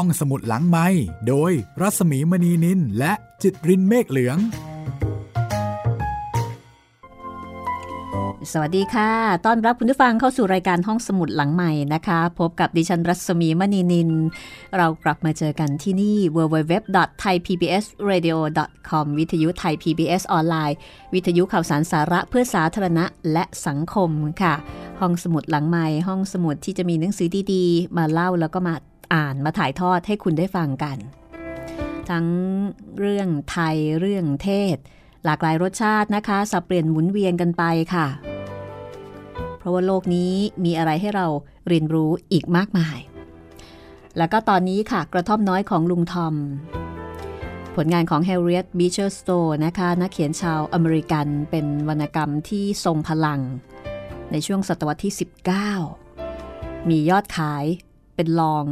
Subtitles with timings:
[0.00, 0.86] ห้องสมุดหลังไม้
[1.28, 4.38] โดยรัสมีมณีนินและจิตรินเมฆเหลือง
[8.52, 9.10] สวัสดีค่ะ
[9.46, 14.10] ต้อนรับคุณผู้ฟังเข้าสู่รายการห้องสมุดหลังใหม่นะคะ พบกับดิฉันรัศมีมณีนิน
[14.76, 20.76] เรากลับมาเจอกันที่นี่ www.thaipbsradio.com วิทยุไทย PBS ออนไลน์
[21.14, 24.10] วิทยุข่าวสารสาระเพื่อสาธารณะและสังคม
[24.42, 24.54] ค่ะ
[25.00, 28.74] ห้องสมุดหลังใหม่ห้องสมุดที่จะมีหนังสือดีๆ มาเล่าแล้วก็มา
[29.14, 30.98] อ่านมาถ่ายทอดให้คุณได้ฟังกัน
[32.10, 32.26] ทั้ง
[32.98, 34.76] เรื่องไทยเรื่องเทศ
[35.24, 37.62] หลากหลายรสชาตินะคะสับเปลี่ยนหมุนเวียนกันไป
[37.94, 38.06] ค่ะ
[39.58, 40.32] เพราะว่าโลกนี้
[40.64, 41.26] มีอะไรให้เรา
[41.68, 42.98] เรียนรู้อีกมากมาย
[44.18, 46.34] แล้วก็ตอนนี้ค่ะกระท่อมน้อยของลุงทอม
[47.76, 53.40] ผลงานของ Harriet Beecher Stowe นะคะนักเขียนชาวอเมริกันเป็นวรรณกรรมที่ทรงพลัง
[54.32, 55.14] ในช่วงศตวรรษที่
[56.00, 57.64] 19มียอดขาย
[58.14, 58.64] เป็นรอง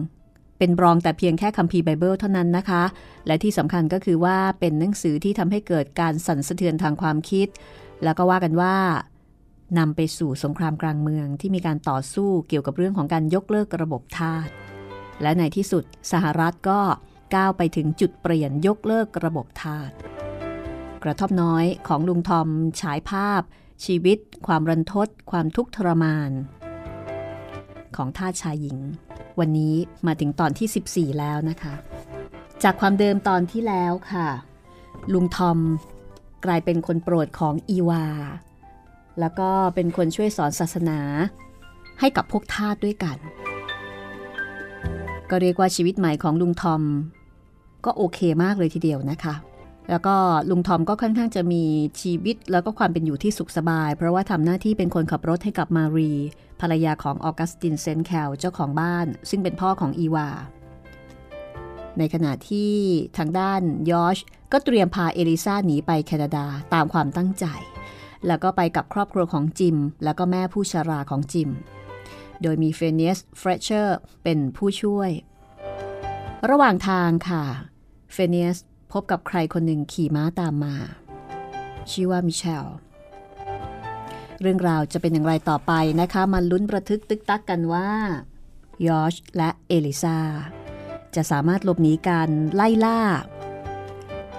[0.58, 2.82] เป็นรองแต่เพียงแค่คัมภีร์ไบเบิลเท่านั้นนะคะ
[3.26, 7.48] และที่สำคัญก็คือว่าเป็นหนังสือที่ทำให้เกิดการสั่นสะเทือนทางความคิด
[8.04, 8.76] แล้วก็ว่ากันว่า
[9.78, 14.48] นำไปสู่สงครามกลางเมืองที่มีการต่อสู้เกี่ยวกับเรื่องของการยกเลิกระบบทาส
[15.22, 16.80] และในที่สุดสหรัฐก็
[17.34, 19.90] ก้าวไปถึงจุดเปลี่ยนยกเลิกระบบทาส
[21.04, 22.48] กระทบน้อยของลุงทอม
[22.80, 23.42] ฉายภาพ
[23.84, 26.30] ชีวิต ความรันทด ความทุกข์ทรมาน
[27.96, 28.78] ของทาสชายหญิง
[29.40, 29.74] วันนี้
[30.06, 31.74] มาถึงตอนที่ 14 แล้วนะคะ
[32.62, 34.28] จากความเดิมตอนที่แล้วค่ะ
[35.12, 35.58] ลุงทอม
[36.44, 38.06] กลายเป็นคนโปรดของอีวา
[39.20, 41.00] แล้วก็เป็นคนช่วยสอนศาสนา
[42.00, 43.16] ให้กับพวกทาสด้วยกัน
[45.30, 46.82] ก็เรียกว่าชีวิตใหม่ของลุงทอม
[47.84, 49.34] ก็โอเคมากเลยทีเดียวนะคะ
[49.90, 50.16] แล้วก็
[50.50, 51.64] ลุงทอมก็ค่อนข้างจะมี
[52.00, 56.12] ชีวิต แล้วก็ความเป็นอยู่ที่สุขสบาย เพราะว่าทำหน้าที่เป็นคนขับรถให้กับมารี
[56.60, 60.28] ภรรยาของออกัสตินเซนแคลเจ้าของบ้าน ซึ่งเป็นพ่อของอีวา
[61.98, 62.72] ในขณะที่
[63.18, 64.18] ทางด้านยอช
[64.52, 67.46] ก็เตรียมพาเอลิซาหนีไปแคนาดาตามความตั้งใจ
[68.26, 71.50] แล้วก็ไปกับครอบครัวของจิม แล้วก็แม่ผู้ชราของจิม
[72.42, 75.10] โดยมีเฟเนียสเฟรเชอร์เป็นผู้ช่วย
[76.50, 77.44] ระหว่างทางค่ะ
[78.12, 78.58] เฟเนียส
[78.94, 80.74] พบกับใครคนหนึ่งขี่ม้าตามมา
[81.90, 82.66] ชื่อว่ามิเชล
[84.40, 87.88] เรื่องราวจะเป็นอย่างไรต่อไปนะคะมาลุ้นประทึกตึกตักกันว่า
[88.86, 90.18] ยอชและเอลิซา
[91.14, 93.00] จะสามารถหลบหนีการไล่ล่า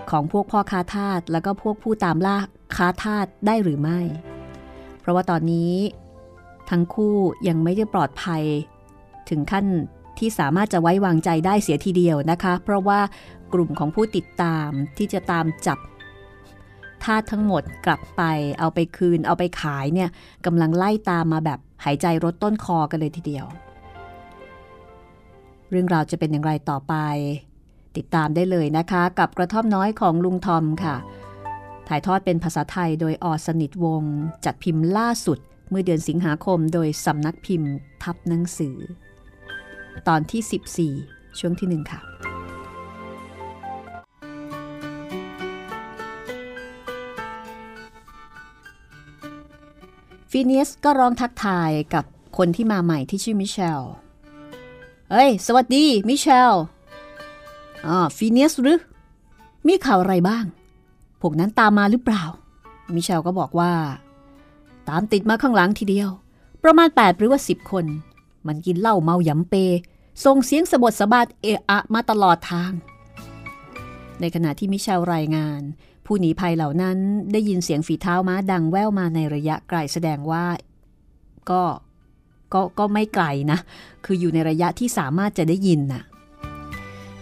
[0.10, 2.38] ของพวกพ่อค้าทาสแล้วก็พวกผู้ตามล่า
[2.76, 4.00] ค้าทาสได้หรือไม่
[5.00, 5.74] เพราะว่าตอนนี้
[6.70, 7.16] ทั้งคู่
[7.48, 8.44] ยังไม่ได้ปลอดภัย
[9.30, 9.66] ถึงขั้น
[10.20, 13.00] ที่สามารถจะไว้วางใจได้เสียทีเดียวนะคะ เพราะว่า
[13.54, 15.80] กลุ่มของผู้ติดตามที่จะตามจับ
[17.04, 18.22] ทาสทั้งหมดกลับไป
[18.60, 20.10] เอาไปคืนเอาไปขายเนี่ย
[20.46, 23.46] กำลังไล่ตามมาแบบหายใจรถต้นคอกันเลยทีเดียว
[25.70, 26.96] เรื่องราวจะเป็นอย่างไรต่อไป
[27.98, 30.96] ติดตามได้เลยนะคะ กับกระท่อมน้อยของลุงทอมค่ะ
[31.88, 34.04] ถ่ายทอดเป็นภาษาไทยโดยออสนิทวง
[34.46, 35.40] จัดพิมพ์ล่าสุด
[35.70, 37.72] เมื่อเดือนสิงหาคมโดยสำนักพิมพ์
[38.04, 38.78] ทับหนังสือ
[40.08, 42.00] ตอนที่ 14 ช่วงที่ 1 ค่ะ
[50.32, 52.06] ฟีเนียสก็ร้องทักทายกับ
[52.38, 53.82] คนที่มาใหม่ที่ชื่อมิเชล
[55.12, 56.54] เฮ้ย สวัสดี มิเชล
[57.86, 58.80] อ๋อฟีเนียสหรือ
[59.68, 60.46] มีข่าวอะไรบ้าง
[61.22, 62.24] พวกนั้นตามมาหรือเปล่า
[62.96, 63.74] มิเชลก็บอกว่า
[64.90, 66.10] ตามติดมาข้างหลังทีเดียว
[66.64, 67.86] ประมาณ 8 หรือว่า 10 คน
[68.48, 69.54] มันกินเหล้าเมาหยำเป
[70.24, 72.72] ส่งเสียงสะบดสะบาดเอะอะมาตลอดทาง
[74.20, 75.62] ในขณะที่มิเชลรายงาน
[76.06, 76.98] ผู้หนีภัยเหล่านั้น
[77.32, 80.46] ได้ยินเสียงฝีเท้าม้าดังแว่วมาในระยะไกลแสดงว่า
[81.50, 81.64] ก็
[82.54, 83.60] ก็ก็ไม่ไกลนะ
[84.06, 86.04] คืออยู่ในระยะที่สามารถจะได้ยินน่ะ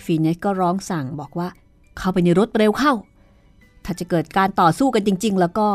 [0.03, 1.47] ฟีเนสก็ร้องสั่งบอกว่า
[1.97, 2.93] เข้าไปในรถเร็วเข้า
[3.85, 5.67] ถ้าจะเกิดการต่อสู้กันจริง ๆ แล้วก็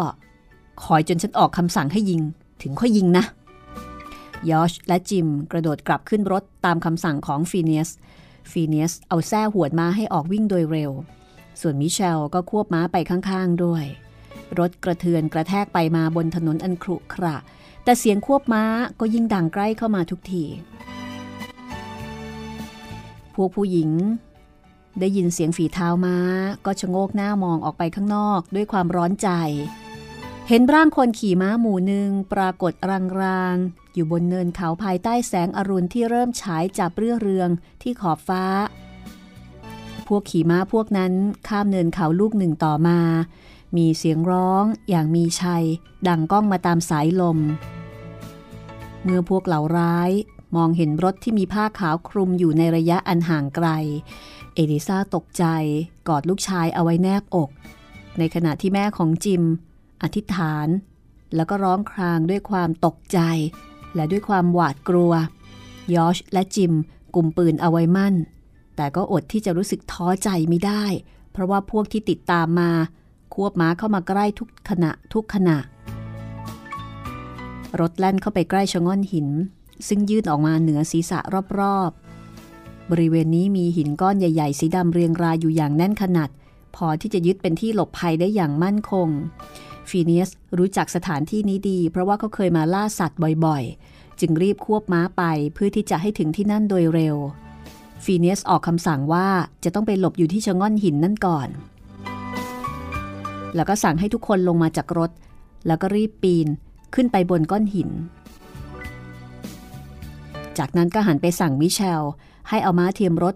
[0.85, 2.21] คอยจนฉันออกคำสั่งให้ยิง
[2.63, 3.25] ถึงค่อยยิงนะ
[4.51, 7.89] ยอชและจิมกระโดดกลับขึ้นรถตามคำสั่งของฟีเนส
[8.51, 10.91] ฟีเนสเอาแส้หวดม้าให้ออกวิ่งโดยเร็ว
[11.61, 13.85] ส่วนมิเชลก็ควบม้าไปข้างๆด้วย
[14.59, 17.37] รถกระเทือนกระแทกไปมาบนถนนอันครุขระ
[17.85, 18.65] แต่เสียงควบม้า
[19.01, 20.45] ก็ยิ่งดังใกล้เข้ามาทุกที
[23.35, 23.91] พวกผู้หญิง
[25.01, 26.17] ได้ยินเสียงฝีเท้าม้า
[26.67, 29.29] ก็ชะโงกหน้ามองออกไปข้างนอกด้วยความร้อนใจ
[30.51, 32.73] เห็นร่างคนขี่ม้าหมู่หนึ่งปรากฏ
[33.23, 37.49] รางๆ อยู่บนเนินเขาภายใต้แสงอรุณที่เริ่มฉายจับเรื่อเรือง
[37.83, 38.45] ที่ขอบฟ้า
[40.09, 41.13] พวกขี่ม้าพวกนั้น
[41.49, 43.01] ข้ามเนินเขาลูกหนึ่งต่อมา
[43.77, 45.65] มีเสียงร้องอย่างมีชัย
[46.09, 47.39] ดังก้องมาตามสายลม
[49.03, 50.11] เมื่อพวกเหล่าร้าย
[50.57, 53.69] มองเห็นรถที่มีผ้าขาวคลุมอยู่ในระยะอันห่างไกล
[54.55, 55.45] เอลิซาตกใจ
[56.09, 57.49] กอดลูกชายเอาไว้แนบอก
[58.19, 59.45] ในขณะที่แม่ของจิม
[60.03, 60.69] อธิษฐาน
[61.35, 63.19] แล้วก็ร้องครางด้วยความตกใจ
[63.95, 65.13] และด้วยความหวาดกลัว
[65.95, 66.73] ยอชและจิม
[67.15, 68.15] กลุ่มปืนเอาไว้มั่น
[68.77, 70.85] แต่ก็อดที่จะรู้สึกท้อใจไม่ได้
[71.33, 72.71] เพราะว่าพวกที่ติดตามมา
[73.35, 75.59] ควบม้าเข้ามาใกล้ทุกขณะทุกขณะ
[77.81, 79.29] รถแล่นเข้าไปใกล้ชะง่อนหิน
[79.89, 81.19] ซึ่งยื่นออกมาเหนือศีรษะ
[81.59, 86.31] รอบๆ บริเวณนี้มีหินก้อนใหญ่ ๆ สีดำเรียงรายอยู่อย่างแน่นขนาด
[86.77, 89.09] พอที่จะยึดเป็นที่หลบภัยได้อย่างมั่นคง
[89.91, 95.23] ฟีเนียสรู้จักสถานที่นี้ดี เพราะว่าเขาเคยมาล่าสัตว์บ่อยๆ จึงรีบควบม้าไป
[95.55, 97.17] เพื่อที่จะให้ถึงที่นั่นโดยเร็ว
[98.05, 99.29] ฟีเนียสออกคำสั่งว่า
[99.65, 101.49] จะต้องไปหลบอยู่ที่ชะง่อนหินนั่นก่อน
[103.55, 105.11] แล้วก็สั่งให้ทุกคนลงมาจากรถ
[105.67, 106.47] แล้วก็รีบปีน
[106.95, 107.91] ขึ้นไปบนก้อนหิน
[110.59, 112.03] จากนั้นก็หันไปสั่งมิเชล
[112.49, 113.35] ให้เอาม้าเทียมรถ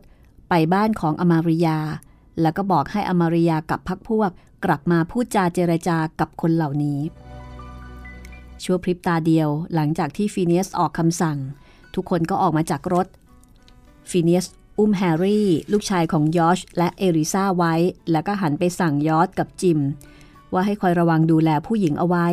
[0.49, 1.79] ไปบ้านของอมาริยา
[2.41, 4.31] แล้วก็บอกให้อมาริยากับพักพวก
[4.65, 7.01] กลับมาพูดจาเจรจากับคนเหล่านี้
[8.63, 11.39] ชั่วพริบตาเดียวหลังจากที่ฟีเนียสออกคำสั่ง
[11.95, 13.07] ทุกคนก็ออกมาจากรถ
[14.11, 14.47] ฟีเนียส
[14.79, 17.75] อุ้มแฮร์รี่ ลูกชายของยอชและเอริซาไว้
[18.13, 19.81] แล้วก็หันไปสั่งยอชกับจิม
[20.53, 22.27] ว่าให้คอยระวังดูแลผู้หญิงเอาไว้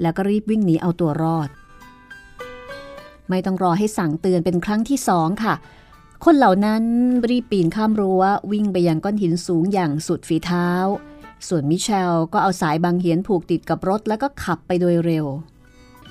[0.00, 1.48] แล้วก็รีบวิ่งหนีเอาตัวรอด
[3.28, 5.54] ไม่ต้องรอให้สั่งเตือนเป็นครั้งที่สองค่ะ
[6.24, 6.82] คนเหล่านั้น
[7.30, 10.68] รีบปีนข้ามรั้ววิ่งไปยังก้อนหินสูงอย่างสุดฝีเท้า
[11.48, 15.26] ส่วนมิเชลก็เอาสายบางเหียนผูกติดกับรถแล้วก็ขับไปโดยเร็ว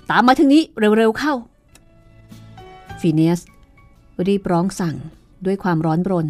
[0.09, 0.63] ตามมาทางนี้
[0.97, 1.33] เร็วๆเข้า
[2.99, 3.41] ฟีเนียส
[4.27, 4.95] รีบร้องสั่ง
[5.45, 6.27] ด้วยความร้อนรน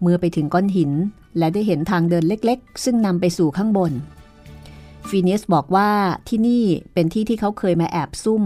[0.00, 0.92] เมื่อไปถึงก้อนหิน
[1.38, 3.92] และได้เห็นทางเดินเล็กๆ ซึ่งนำไปสู่ข้างบน
[5.08, 5.90] ฟีเนียสบอกว่า
[6.28, 6.64] ที่นี่
[6.94, 8.42] เป็นที่ที่เขาเคยมาแอบซุ่ม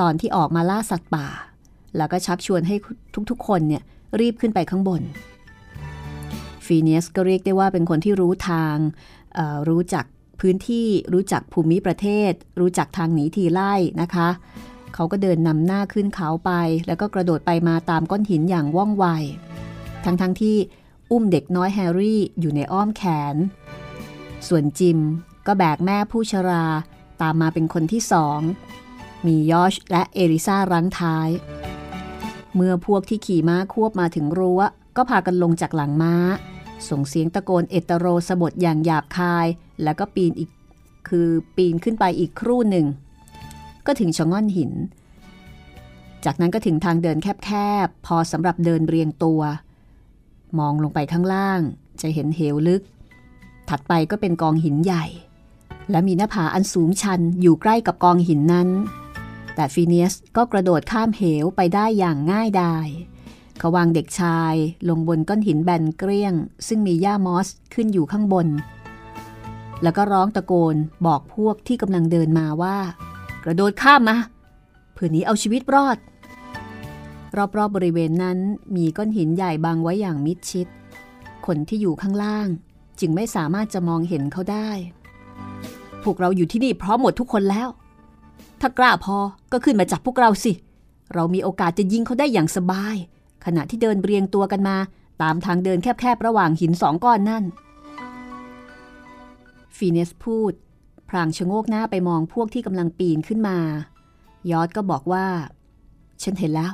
[0.00, 1.26] ตอนที่ออกมาล่าสัตว์ป่า
[1.96, 2.74] แล้วก็ชักชวนให้
[3.30, 3.82] ทุกๆ คนเนี่ย
[4.20, 5.02] รีบขึ้นไปข้างบน
[6.70, 8.76] ฟีเนียสก็เรียกได้ว่าเป็นคนที่รู้ทาง
[9.68, 10.04] รู้จัก
[10.40, 14.28] พื้นที่ รู้จักภูมิประเทศ รู้จักทางหนีทีไล่นะคะ
[14.94, 16.52] เขาก็เดินนำหน้าขึ้นเขาไป
[16.86, 19.06] แล้วก็กระโดดไปมาตามก้อนหินอย่างว่องไว
[20.04, 20.56] ทั้งๆทที่
[21.10, 23.02] อุ้มเด็กน้อยแฮร์รี่อยู่ในอ้อมแข
[23.34, 23.36] น
[24.48, 24.98] ส่วนจิม
[25.46, 26.66] ก็แบกแม่ผู้ชรา
[27.22, 28.40] ตามมาเป็นคนที่สอง
[29.26, 31.28] มียอชและเอริซารั้งท้าย
[32.54, 34.60] เมื่อพวกที่ขี่ม้าควบมาถึงรั้ว
[34.96, 36.14] ก็พากันลงจากหลังม้า
[36.88, 39.46] ส่งเสียงตะโกนเอตโรสบทอย่างหยาบคาย
[39.82, 40.50] แล้วก็ปีนอีก
[41.08, 42.86] คือปีนขึ้นไปอีกครู่หนึ่ง
[43.86, 44.72] ก็ถึงชะง่อนหิน
[46.24, 47.50] จากนั้นก็ถึงทางเดินแค
[47.86, 49.40] บๆ พอสำหรับเดินเรียงตัว
[50.58, 51.60] มองลงไปข้างล่าง
[52.00, 52.82] จะเห็นเหวลึก
[53.68, 55.04] ถัดไปก็เป็นกองหินใหญ่
[55.90, 58.68] และมีหน้าผาอันสูงชันอยู่ใกล้กับกองหินนั้น
[59.54, 62.86] แต่ฟีเนียสก็กระโดดข้ามเหวไปได้อย่างง่ายดาย
[63.62, 64.54] เขาวางเด็กชาย
[64.88, 66.34] ลงบนก้อนหินแบนเกลี้ยง
[66.68, 68.46] ซึ่งมีหญ้ามอสขึ้นอยู่ข้างบน
[69.82, 70.76] แล้วก็ร้องตะโกน
[71.06, 72.78] บอกพวกที่กำลังเดินมาว่า
[73.44, 74.16] กระโดดข้ามมา
[74.92, 75.98] เพื่อนี้เอาชีวิตรอด
[77.36, 78.38] รอบๆบบริเวณนั้น
[78.76, 80.66] มีก้อนหินใหญ่บังไว้อย่างมิดชิด
[81.46, 82.48] คนที่อยู่ข้างล่าง
[83.00, 84.70] จึงไม่สามารถจะมองเห็นเขาได้
[86.02, 87.68] พวกเราอยู่ที่นี่พร้อมหมดทุกคนแล้ว
[88.60, 89.16] ถ้ากล้าพอ
[89.52, 90.52] ก็ขึ้นมาจับพวกเราสิ
[91.14, 92.96] เรามีโอกาสจะยิงเขาได้อย่างสบาย
[93.44, 94.76] ขณะที่เดินเรียงตัวกันมา
[95.22, 97.44] ตามทางเดินแคบๆระหว่างหินสองก้อนนั่น
[99.76, 100.52] ฟีเนสพูด
[101.08, 103.58] พรางชะโงกหน้าไปมองพวกที่กำลังปีนขึ้นมา
[104.50, 105.26] ยอดก็บอกว่า
[106.22, 106.72] ฉันเห็นแล้ว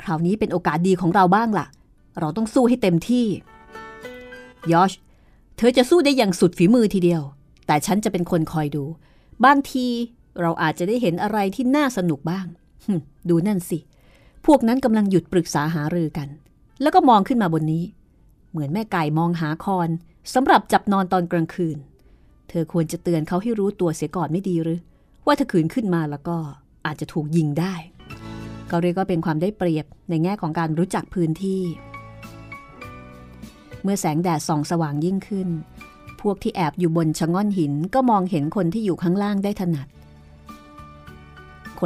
[0.00, 1.66] คราวนี้เป็นโอกาสดีของเราบ้างล่ะ
[2.20, 3.26] เราต้องสู้ให้เต็มที่
[4.72, 4.92] ยอช
[5.56, 7.22] เธอจะสู้ได้อย่างสุดฝีมือทีเดียว
[7.66, 8.84] แต่ฉันจะเป็นคนคอยดู
[9.44, 9.86] บางที
[10.40, 12.46] เราอาจจะได้เห็นอะไรที่น่าสนุกบ้าง
[13.28, 13.78] ดูนั่นสิ
[14.46, 16.28] พวกนั้นกำลังหยุดปรึกษาหารือกัน
[16.82, 17.84] แล้วก็มองขึ้นมาบนนี้
[18.50, 19.88] เหมือนแม่ไก่มองหาคอน
[20.34, 21.76] สำหรับจับนอนตอนกลางคืน
[22.48, 24.80] เธอควรจะเตือนเขาให้รู้ตัวเสียก่อนไม่ดีหรือ
[25.26, 26.36] ว่าถ้าขืนขึ้นมาแล้วก็
[26.86, 27.74] อาจจะถูกยิงได้
[28.70, 31.62] ก็เรียกว่าเป็นความได้เปรียบในแง่ของการรู้จักพื้นที่
[33.82, 35.48] เมื่อแสงแดดส่องสว่างยิ่งขึ้น
[36.20, 39.86] พวกที่แอบอยู่บนชะง่อนหินก็มองเห็นคนที่อยู่ข้างล่างได้ถนัด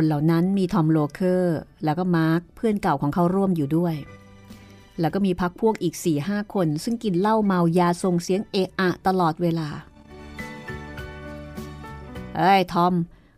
[0.01, 3.95] คนเหล่านั้นมีทอมโลเคอร์ แล้วก็มาร์คเพื่อนเก่าของเขาร่วมอยู่ด้วย
[5.01, 9.69] แล้วก็มีพรรคพวกอีกสี่ห้าคนซึ่งกินเหล้าเมายาส่งเสียงเอะอะตลอดเวลา
[12.37, 12.95] เอ้ยทอม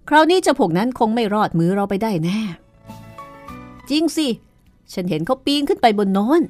[0.08, 2.40] คราวนี้เจ้าพวกนั้นคงไม่รอดมือเราไปได้แน่
[3.90, 4.28] จริงสิ
[4.92, 6.42] ฉันเห็นเขาปีนขึ้นไปบนโน้น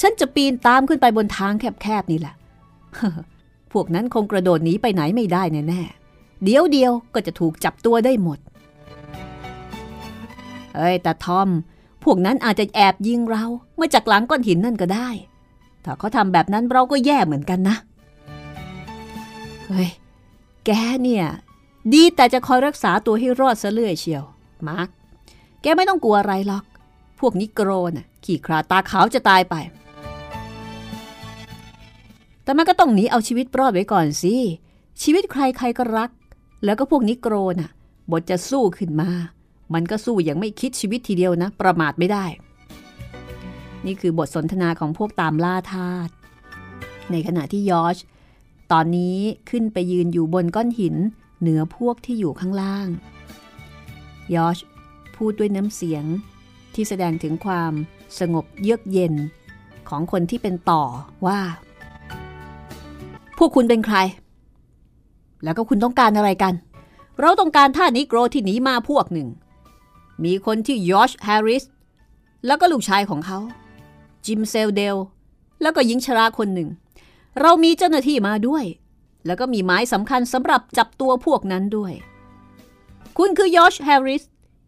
[0.00, 2.34] ฉันจะปีนตามขึ้นไปบนทางแคบๆนี่แหละ
[3.72, 8.40] พวกนั้นคงกระโดดหนีไปไหนไม่ได้แน่ๆเดี๋ยวเดียวก็จะถูกจับตัวได้หมด
[10.74, 11.48] เอ้ยแต่ทอม
[12.04, 13.44] พวกนั้นอาจจะแอบยิงเรา
[13.78, 15.08] มาจากหลังก้อนหินนั่นก็ได้
[15.84, 17.76] ถ้าเขาทำแบบนั้นเราก็แย่เหมือนกันนะ
[19.66, 19.90] เฮ้ย
[20.66, 20.70] แก
[21.02, 21.26] เนี่ย
[21.92, 24.24] ดีแต่จะคอยรักษาตัวให้รอดซะเรื่อยเชียว
[24.68, 24.88] มาร์ก
[25.62, 26.64] แกไม่ต้องกลัวอะไรหรอก
[27.20, 29.54] พวกนิโกรน่ะขี่คราตาขาวจะตายไป
[32.44, 34.34] แต่มันก็ต้องหนีเอาชีวิตรอดไว้ก่อนสิ
[35.02, 36.10] ชีวิตใครใครก็รัก
[36.64, 37.70] แล้วก็พวกนิโกรน่ะ
[38.10, 39.10] บทจะสู้ขึ้นมา
[39.74, 42.24] มันก็สู้อย่างไม่คิดชีวิตทีเดียวนะ ประมาทไม่ได้
[43.86, 46.08] นี่คือบทสนทนาของพวกตามล่าทาส
[47.10, 47.96] ในขณะที่ยอช
[48.72, 49.18] ตอนนี้
[49.50, 50.96] ขึ้นไปยืนอยู่บนก้อนหิน
[51.40, 52.88] เหนือพวกที่อยู่ข้างล่าง
[54.34, 54.58] ยอช
[55.16, 56.04] พูดด้วยน้ำเสียง
[56.74, 57.72] ที่แสดงถึงความ
[58.18, 59.14] สงบเยือกเย็น
[59.88, 60.82] ของคนที่เป็นต่อ
[61.26, 61.40] ว่า
[63.38, 63.96] พวกคุณเป็นใคร
[65.44, 66.54] แล้วก็คุณต้องการอะไรกัน
[67.20, 69.28] เราต้องการท่านิโกรที่หนีมาพวกหนึ่ง
[70.24, 71.64] มีคนที่ยอชแฮร์ริส
[72.46, 73.38] แล้วก็ลูกชายของเขา
[74.26, 74.96] จิมเซลเดล
[75.62, 76.68] แล้วก็หญิงชราคนหนึ่ง
[77.40, 78.64] เรามีเจ้าหน้าที่มาด้วย
[79.26, 81.92] แล้วก็มีหมายสำคัญสำหรับจับตัวพวกนั้นด้วย
[83.18, 84.22] คุณคือยอชแฮร์ริส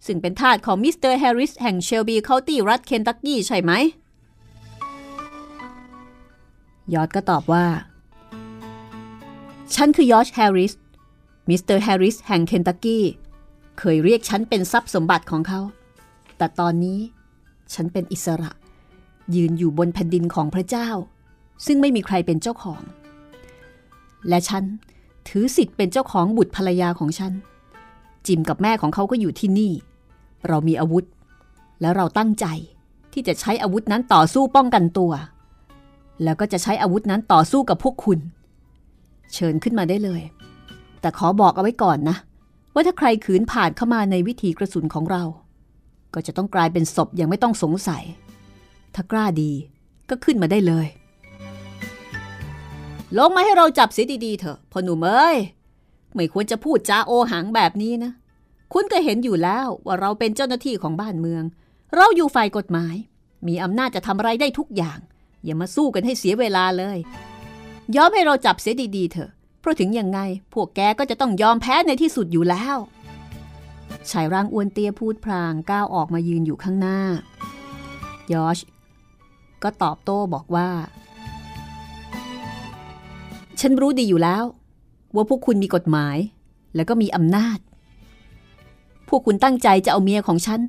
[0.06, 3.72] ซึ่งเป็นทาสของมิสเตอร์แฮร์ริสแห่งเชลบีเคานตี้รัฐเคนตักกี้ใช่ไหม
[6.94, 7.66] ยอชก็ตอบว่า
[9.74, 10.72] ฉันคือยอชแฮร์ริส
[11.48, 13.04] มิสเตอร์แฮร์ริสแห่งเคนตักกี้
[13.78, 15.60] เคยเรียกฉันเป็นทรัพย์สมบัติของเขา
[16.36, 16.98] แต่ตอนนี้
[17.74, 18.50] ฉันเป็นอิสระ
[19.34, 20.88] ยืนอยู่บนแผ่นดินของพระเจ้า
[21.66, 22.82] ซึ่งไม่มีใครเป็นเจ้าของ
[24.28, 24.64] และฉัน
[25.28, 27.32] ถือสิทธิ์เป็นเจ้าของบุตรภรรยาของฉัน
[28.26, 29.72] จิมกับแม่ของเขาก็อยู่ที่นี่
[30.48, 31.04] เรามีอาวุธ
[31.80, 32.46] และเราตั้งใจ
[33.12, 35.12] ที่จะใช้อาวุธนั้นต่อสู้ป้องกันตัว
[36.24, 38.18] แล้วก็จะใช้อาวุธนั้นต่อสู้กับพวกคุณ
[39.34, 40.22] เชิญขึ้นมาได้เลย
[41.00, 42.16] แต่ขอบอกเอาไว้ก่อนนะ
[42.76, 45.24] ว่าถ้าใครขืนผ่านเข้ามาในวิถีกระสุนของเรา
[46.14, 48.04] ก็จะต้องกลายเป็นศพอย่างไม่ต้องสงสัย
[48.94, 49.52] ถ้ากล้าดี
[50.10, 50.86] ก็ขึ้นมาได้เลย
[53.16, 55.38] ลงมาให้เราจับเสียดีๆเถอะพ่อหนุ่มเอ้ย
[56.14, 58.12] ไม่ควรจะพูดจาโอหังแบบนี้นะ
[58.72, 61.44] คุณก็เห็นอยู่แล้วว่าเราเป็นเจ้าหน้าที่ของบ้านเมือง
[61.94, 62.94] เราอยู่ฝ่ายกฎหมาย
[63.46, 64.98] มีอำนาจจะทำอะไรได้ทุกอย่าง
[65.44, 66.98] อย่ามาสู้กันให้เสียเวลาเลย
[67.96, 69.30] ยอมให้เราจับเสียดีๆเถอะ
[69.66, 70.20] เพราะถึงยังไง
[70.52, 72.76] พวกแกก็จะต้องยอมแพ้ในที่สุดอยู่แล้ว
[74.10, 77.00] ชายร่างอ้วนเตี้ยพูดพลางก้าวออกมายืนอยู่ข้างหน้า
[78.32, 78.58] ยอช
[79.62, 80.68] ก็ตอบโต้บอกว่า
[83.60, 84.44] ฉันรู้ดีอยู่แล้ว
[85.14, 86.16] ว่าพวกคุณมีกฎหมาย
[86.74, 87.58] แล้วก็มีอำนาจ
[89.08, 90.60] พวกคุณตั้งใจจะเอาเมียของฉัน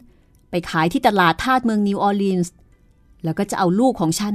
[0.49, 2.53] ไปขายที่ตลาดทาสเมืองนิวออร์ลีนส์
[3.23, 4.33] แล้วก็จะเอาลูกของฉัน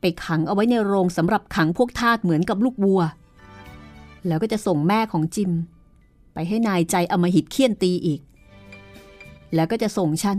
[0.00, 3.02] ไปขังเอาไว้ในโรงสำหรับขังพวกทาสเหมือนกับลูกวัว
[4.26, 5.52] แล้วก็จะส่งแม่ของจิม
[6.34, 8.20] ไปให้นายใจอมหิตเคี่ยนตีอีก
[9.54, 10.38] แล้วก็จะส่งฉัน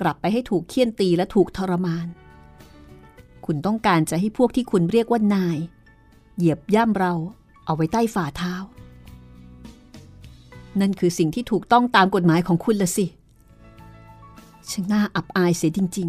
[0.00, 2.06] กลับไปให้ถูกเคี่ยนตีและถูกทรมาน
[3.46, 5.58] คุณต้องการจะให้พวกที่คุณเรียกว่านาย
[6.36, 7.12] เหยียบย่ำเรา
[7.64, 8.54] เอาไว้ใต้ฝ่าเท้า
[10.80, 13.06] นั่นคือสิ่งที่ถูกต้องตามกฎหมายของคุณละสิ
[14.70, 16.08] ช่างน่าอับอายเสียจริง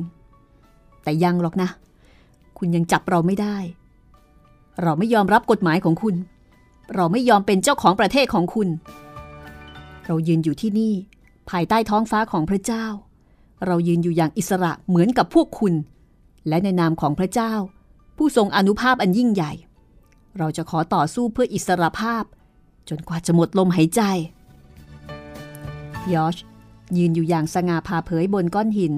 [0.51, 1.69] ๆ แต่ยังหรอกนะ
[2.57, 3.57] คุณยังจับเราไม่ได้
[4.81, 6.15] เราไม่ยอมรับกฎหมายของคุณ
[6.95, 8.69] เราไม่ยอมเป็นเจ้าของประเทศของคุณ
[10.05, 10.93] เรายืนอยู่ที่นี่
[11.49, 12.85] ภายใต้ท้องฟ้าของพระเจ้า
[13.65, 15.73] เรายืนอยู่อย่างอิสระเหมือนกับพวกคุณ
[16.47, 17.53] และในนามของพระเจ้า
[18.17, 19.53] ผู้ทรงอนุภาพอันยิ่งใหญ่
[20.37, 22.23] เราจะขอต่อสู้เพื่ออิสรภาพ
[22.89, 24.01] จนกว่าจะหมดลมหายใจ
[26.13, 26.37] ยอช
[26.97, 28.95] ยืนอยู่อย่างสง่าผ่าเผยบนก้อนหิน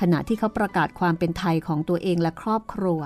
[0.00, 3.00] ขณะที่เขาประกาศความเป็นไทยของตัวเองและครอบครัว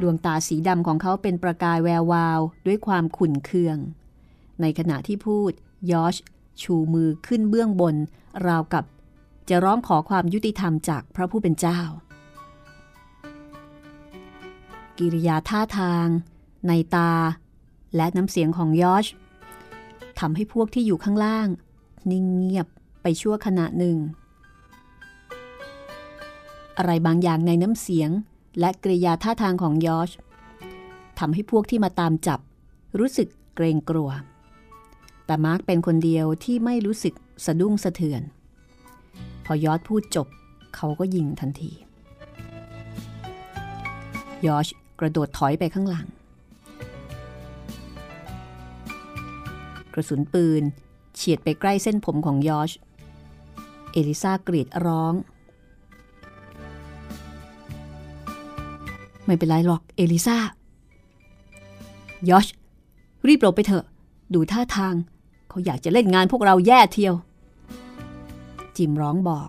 [0.00, 3.78] ดวงตาสีดำของเขาเป็นประกายแวววาว ด้วยความขุ่นเคือง
[4.60, 5.52] ในขณะที่พูด
[5.90, 6.16] ยอช
[6.62, 7.96] ชูมือขึ้นเบื้องบน
[8.46, 8.84] ราวกับ
[9.48, 11.80] จะร้องขอความยุติธรรมจากพระผู้เป็นเจ้า
[14.98, 16.06] กิริยาท่าทาง
[16.66, 17.12] ในตา
[17.96, 19.06] และน้ำเสียงของยอช
[20.20, 21.48] ทำให้พวกที่อยู่ข้างล่าง
[22.10, 22.66] นิ่งเงียบ
[23.02, 23.96] ไปชั่วขณะหนึ่ง
[26.78, 28.10] อะไรบางอย่างในน้ำเสียง
[28.58, 30.10] และกริยาท่าทางของยอช
[31.18, 32.40] ทำให้พวกที่มาตามจับ
[32.98, 34.10] รู้สึกเกรงกลัว
[35.26, 37.14] แต่มาร์กเป็นคนเดียวที่ไม่รู้สึก
[37.46, 38.22] สะดุ้งสะเทือน
[39.44, 40.26] พอยอชพูดจบ
[40.74, 41.72] เขาก็ยิงทันที
[44.46, 44.66] ยอช
[45.00, 46.06] กระโดดถอยไปข้างหลัง
[49.94, 50.62] กระสุนปืน
[51.14, 52.70] เฉียดไปใกล้เส้นผมของยอช
[53.92, 55.14] เอลิซากรีดร้อง
[59.24, 60.36] ไม่เป็นไรหรอกเอลิซา
[62.28, 62.46] ยอช
[63.26, 63.84] รีบหลบไปเถอะ
[64.34, 64.94] ดูท่าทาง
[65.48, 67.14] เขาอยากจะเล่นงานพวกเราแย่เทียว
[68.76, 69.48] จิมร้องบอก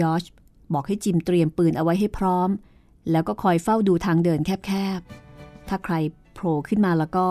[0.00, 0.24] ยอช
[0.72, 2.48] บอกให้จิมเตรียมปืนเอาไว้ให้พร้อม
[3.10, 5.94] แล้วก็คอยเฝ้าดูทางเดินแคบๆ ถ้าใคร
[6.34, 7.26] โผล่ขึ้นมาแล้วก็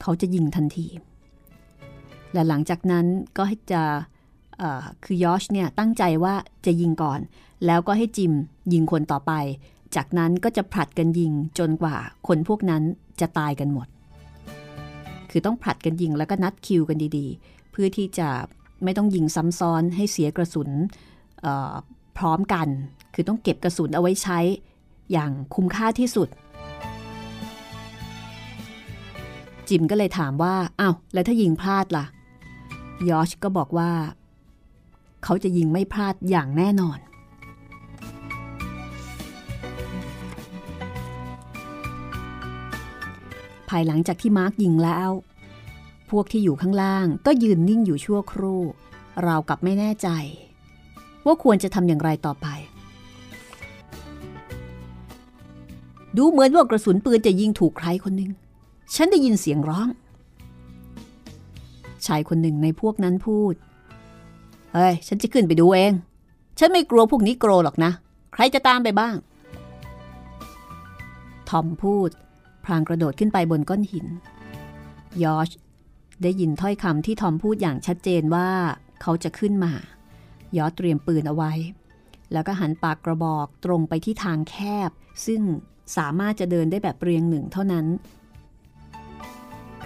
[0.00, 0.86] เขาจะยิงทันที
[2.32, 3.82] และหลังจากนั้นก็ให้จะ
[5.04, 6.34] คือยอชเนี่ยตั้งใจว่า
[6.66, 7.20] จะยิงก่อน
[7.66, 8.32] แล้วก็ให้จิม
[8.72, 9.32] ยิงคนต่อไป
[9.96, 11.96] จากนั้นก็จะผลัดกันยิงจนกว่า
[12.26, 12.82] คนพวกนั้น
[13.20, 13.88] จะตายกันหมด
[15.30, 18.28] คือต้องผลัดกันยิงแล้วก็นัดคิวกันดีๆ เพื่อที่จะ
[18.84, 20.70] ไม่ต้องยิงซ้ำซ้อนให้เสียกระสุน
[22.18, 22.68] พร้อมกัน
[23.14, 24.38] คือต้องเก็บกระสุนเอาไว้ใช้
[25.12, 26.28] อย่างคุ้มค่าที่สุด
[29.68, 32.04] จิมก็เลยถามว่าอา้าวแล้วถ้ายิงพลาดล่ะ
[33.08, 33.90] ยอชก็บอกว่า
[35.24, 36.98] เขาจะยิงไม่พลาดอย่างแน่นอน
[43.72, 45.10] ภายหลังจากที่มาร์กยิงแล้ว
[46.10, 48.60] พวกที่อยู่ข้างล่างก็ยืนนิ่งอยู่ชั่วครู่
[49.26, 50.08] ราวกับไม่แน่ใจ
[51.26, 52.46] ว่าควรจะทำอย่างไรต่อไป
[56.16, 58.30] ดูเหมือนว่ากระสุนปืนจะยิงถูกใครคนหนึ่ง
[58.94, 59.88] ฉันได้ยินเสียงร้อง
[62.06, 63.54] ชายคนหนึ่งในพวกนั้นพูด
[64.72, 65.92] เฮ้ย ฉันจะขึ้นไปดูเอง
[66.58, 67.90] ฉันไม่กลัวพวกนี้โกรหรอกนะ
[68.32, 69.14] ใครจะตามไปบ้าง
[71.48, 72.10] ทอมพูด
[72.64, 74.06] พรางกระโดดขึ้นไปบนก้อนหิน
[75.22, 75.50] ยอช
[76.22, 78.48] ได้ยินถ้อยคำที่ทอมพูดอย่างชัดเจนว่า
[79.02, 79.72] เขาจะขึ้นมา
[80.56, 81.52] ยอชเตรียมปืนเอาไว้
[82.32, 84.56] แล้วก็หันปากกระบอกตรงไปที่ทางแค
[84.88, 84.90] บ
[85.26, 85.42] ซึ่ง
[85.96, 87.86] สามารถจะเดินได้แบบเรียงหนึ่งเท่านั้น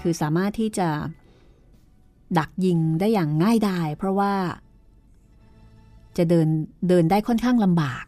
[0.00, 0.88] คือสามารถที่จะ
[2.38, 4.32] ดักยิงได้อย่างง่ายดาย เพราะว่า
[6.18, 6.48] จะเดิน
[6.88, 8.04] เดินได้ค่อนข้างลำบาก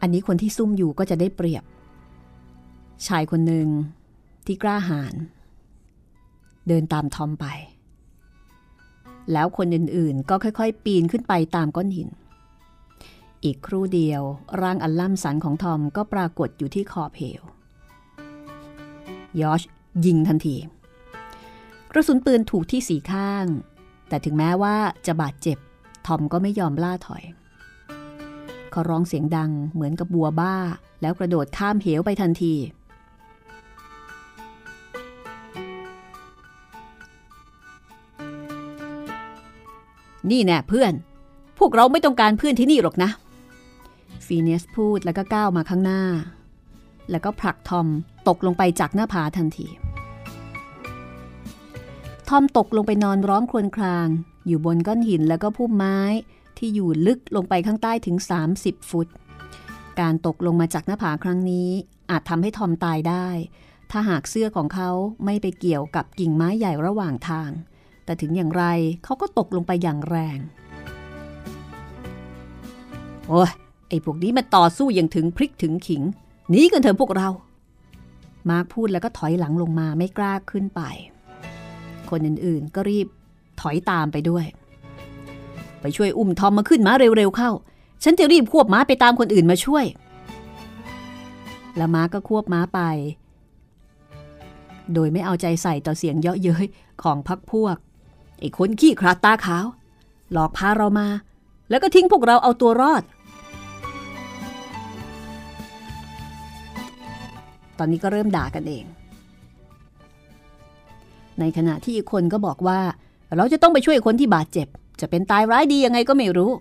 [0.00, 1.64] อันนี้คนที่ซุ่มอยู่ก็จะได้เปรียบ
[3.08, 3.68] ชายคนหนึ่ง
[4.46, 5.14] ที่กล้าหาญ
[6.68, 7.46] เดินตามทอมไป
[9.32, 12.08] แล้วคนอื่นๆ ก็ค่อยๆ ปีนขึ้นไปตามก้อนหิน
[13.44, 14.22] อีกครู่เดียว
[14.62, 17.42] ร่างอันล่ำสันของทอมก็ปรากฏอยู่ที่ขอบเหว
[19.40, 19.62] ยอช
[20.06, 20.56] ยิงทันที
[21.90, 23.46] กระสุนปืนถูกที่สีข้าง
[24.08, 25.58] แต่ถึงแม้ว่าจะบาดเจ็บ
[26.06, 27.24] ทอมก็ไม่ยอมล่าถอย
[28.70, 30.56] เขาร้องเสียงดังเหมือนกับบัวบ้า
[31.00, 32.54] แล้วกระโดดข้ามเหวไปทันที
[40.30, 40.92] นี่แน่เพื่อน
[41.58, 43.10] พวกเราไม่ต้องการเพื่อนที่นี่หรอกนะ
[44.26, 46.02] ฟีเนสพูดแล้วก็ก้าวมาข้างหน้า
[47.10, 47.86] แล้วก็ผลักทอม
[48.28, 49.66] ตกลงไปจากหน้าผาทันที
[52.28, 54.08] ทอมตกลงไปนอนร้องครวญคราง
[54.46, 55.98] อยู่บนก้อนหินแล้วก็พุ่มไม้
[56.58, 58.16] ที่อยู่ลึกลงไปข้างใต้ถึง
[58.54, 59.08] 30 ฟุต
[60.00, 61.68] การตกลงมาจากหน้าผาครั้งนี้
[62.10, 63.26] อาจทำให้ทอมตายได้
[63.90, 64.90] ถ้าหากเสื้อของเขา
[65.24, 67.50] ไม่ไปเกี่ยวกับกิ่งไม้ใหญ่ระหว่างทาง
[68.04, 68.64] แต่ถึงอย่างไร
[69.04, 70.38] เขาก็ตกลงไปอย่างแรง
[73.28, 73.50] โอ้ย
[73.88, 76.02] ไอ้พวกนี้มันต่อสู้อย่างถึงพริกถึงขิง
[76.50, 77.28] หนีกันเถอะพวกเรา
[78.50, 80.80] มาร์คพูดแล้วก็ถอยหลังลงมาไม่กล้าขึ้นไป
[82.10, 83.06] คนอื่นๆก็รีบ
[83.60, 84.44] ถอยตามไปด้วย
[85.80, 87.50] ไปช่วยอุ้มทอมมาขึ้นม้าเร็วๆเข้า
[88.04, 89.84] ฉันจะรีบควบม้าไปตามคนอื่นมาช่วย
[91.76, 92.80] แล้วม้าก็ควบม้าไป
[94.94, 96.66] โดยไม่เอาใจใส่ต่อเสียงเยาะเย้ย
[97.02, 97.76] ของพักพวก
[98.42, 99.66] ไอ้คนขี้คราตาขาว
[100.32, 101.08] หลอกพาเรามา
[101.70, 103.02] แล้วก็ทิ้งพวกเราเอาตัวรอด
[107.78, 108.84] ตอนนี้ก็เริ่มด่ากันเอง
[111.40, 112.80] ในขณะที่อีกคนก็บอกว่า
[113.36, 114.68] เราจะต้องไปช่วยคนที่บาดเจ็บ
[115.00, 116.52] จะเป็นตายร้ายดียังไงก็ไม่รู้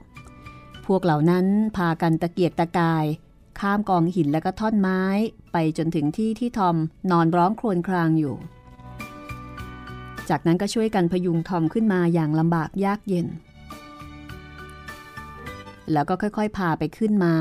[0.85, 1.45] พวกเหล่านั้น
[1.77, 3.05] พากันตะเกียกตะกาย
[3.59, 5.03] ข้ามกองหินและก็ท่อนไม้
[5.51, 6.75] ไปจนถึงที่ที่ทอม
[7.11, 8.35] นอนร้องครวญครางอยู่
[10.29, 13.27] จากนั้นก็ช่วยกันพยุงทอมขึ้นมาอย่างลำบากยากเย็น
[15.91, 17.35] แล้วก็ค่อยๆ พาไปขึ้นมา้า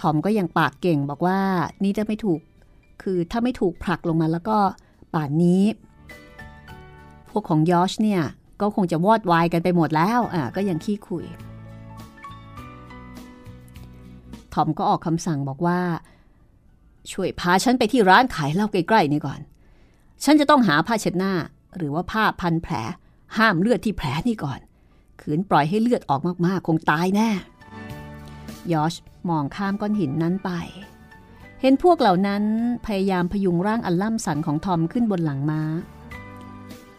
[0.00, 1.40] ทอมก็ยังปากเก่งบอกว่า
[1.84, 2.40] นี่จะไม่ถูก
[3.02, 4.58] คือถ้าไม่ถูกผลักลงมาแล้วก็
[5.14, 5.64] ป่านนี้
[7.30, 8.22] พวกของยอชเนี่ย
[8.60, 11.24] ก็คงจะวอดวายกันไปหมดแล้วอะก็ยังขี้คุย
[14.54, 15.80] ทอมก็ออกคำสั่งบอกว่า
[17.12, 19.40] ช่วยพาฉันไปที่ร้านขายเหล้าใกล้ๆนี่ก่อน
[20.24, 21.32] ฉันจะต้องหาผ้าเช็ดหน้า
[21.76, 22.74] หรือว่าผ้าพันแผล
[23.36, 24.60] ห้ามเลือดที่แผลนี่ก่อน
[25.20, 27.28] ขืนปล่อยให้เลือดออกมากๆ คงตายแน่
[28.72, 28.94] ยอช
[29.28, 30.50] มองข้ามก้อนหินนั้นไป
[31.60, 32.44] เห็นพวกเหล่านั้น
[32.86, 35.62] พยายามพยุงร่างอันล่ำสันของทอมขึ้นบนหลังม้า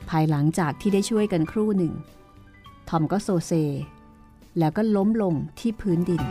[0.09, 1.93] ภายหลังจากที่ได้ช่วยกันครู่หนึ่ง
[2.89, 3.51] ทอมก็โซเซ
[4.59, 6.23] แล้วก็ล้มลงที่พื้นดิน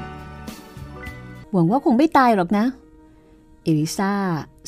[1.53, 2.65] หวังว่าคงไม่ตายหรอกนะ
[3.65, 4.15] เอลิซา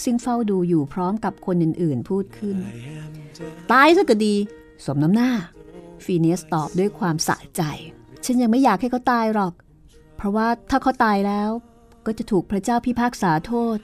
[0.04, 2.56] ซึ่งเฝ้าดูอยู่พร้อมกับคนอื่นๆ พูดขึ้น
[3.72, 4.34] ตายซะก็ดี
[4.84, 5.30] สมน้ำหน้า
[6.04, 7.62] ฟีเนียสตอบด้วยความสะใจ
[8.24, 9.52] ฉฉันยังไม่อยากให้เขาตายหรอก
[10.16, 11.50] เพราะว่าถ้าเขาตายแล้ว
[12.06, 13.78] ก็จะถูกพระเจ้าพิพากษาโทษ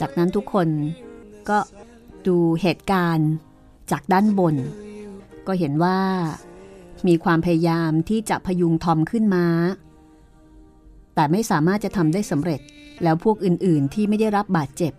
[0.00, 0.68] จากนั้นทุกคน
[1.48, 1.58] ก็
[2.26, 3.30] ดูเหตุการณ์
[3.90, 4.56] จากด้านบน
[5.46, 6.00] ก็เห็นว่า
[7.08, 9.46] มีความพยายามที่จะพยุงทอมขึ้นมา
[11.14, 12.60] แต่ไม่สามารถจะทำได้สำเร็จ
[13.02, 14.92] แล้วพวกอื่นๆที่ไม่ได้รับบาดเจ็บ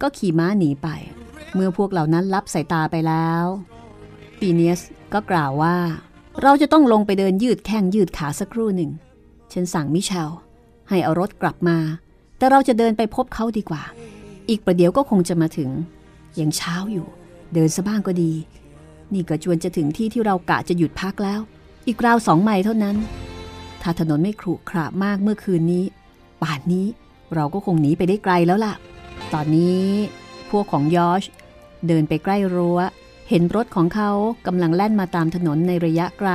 [0.00, 0.88] ก็ขี่ม้าหนีไป
[1.54, 3.44] เมื่อพวกเหล่านั้นรับสายตาไปแล้ว
[4.38, 4.80] ปีเนียส
[5.12, 5.76] ก็กล่าวว่า
[6.42, 8.90] เราจะต้องลงไปเดินยืดแข้งยืดขาสักครู่หนึ่ง
[9.52, 10.30] ฉันสั่งมิเชล
[10.88, 11.78] ให้เอารถกลับมา
[12.38, 13.82] แต่เราจะเดินไปพบเขาดีกว่า
[14.48, 15.70] อีกประเดี๋ยวก็คงจะมาถึง
[16.38, 17.06] ยังเช้าอยู่
[17.54, 18.32] เดินซะบ้างก็ดี
[19.12, 21.40] นี่ก็จวนจะถึงที่ที่เรากะจะหยุดพักแล้ว
[21.86, 22.96] อีกราวสองไมล์เท่านั้น
[23.82, 25.84] ถ้าถนนไม่ขรุขระมากเมื่อคืนนี้
[26.42, 26.86] ป่านนี้
[27.34, 28.74] เราก็คงหนีไปได้ไกลแล้วล่ะ
[29.32, 29.84] ตอนนี้
[30.50, 31.24] พวกของยอช
[31.88, 32.78] เดินไปใกล้รั้ว
[33.30, 34.10] เห็นรถของเขา
[34.46, 36.30] กำลังแล่นมาตามถนนในระยะไกล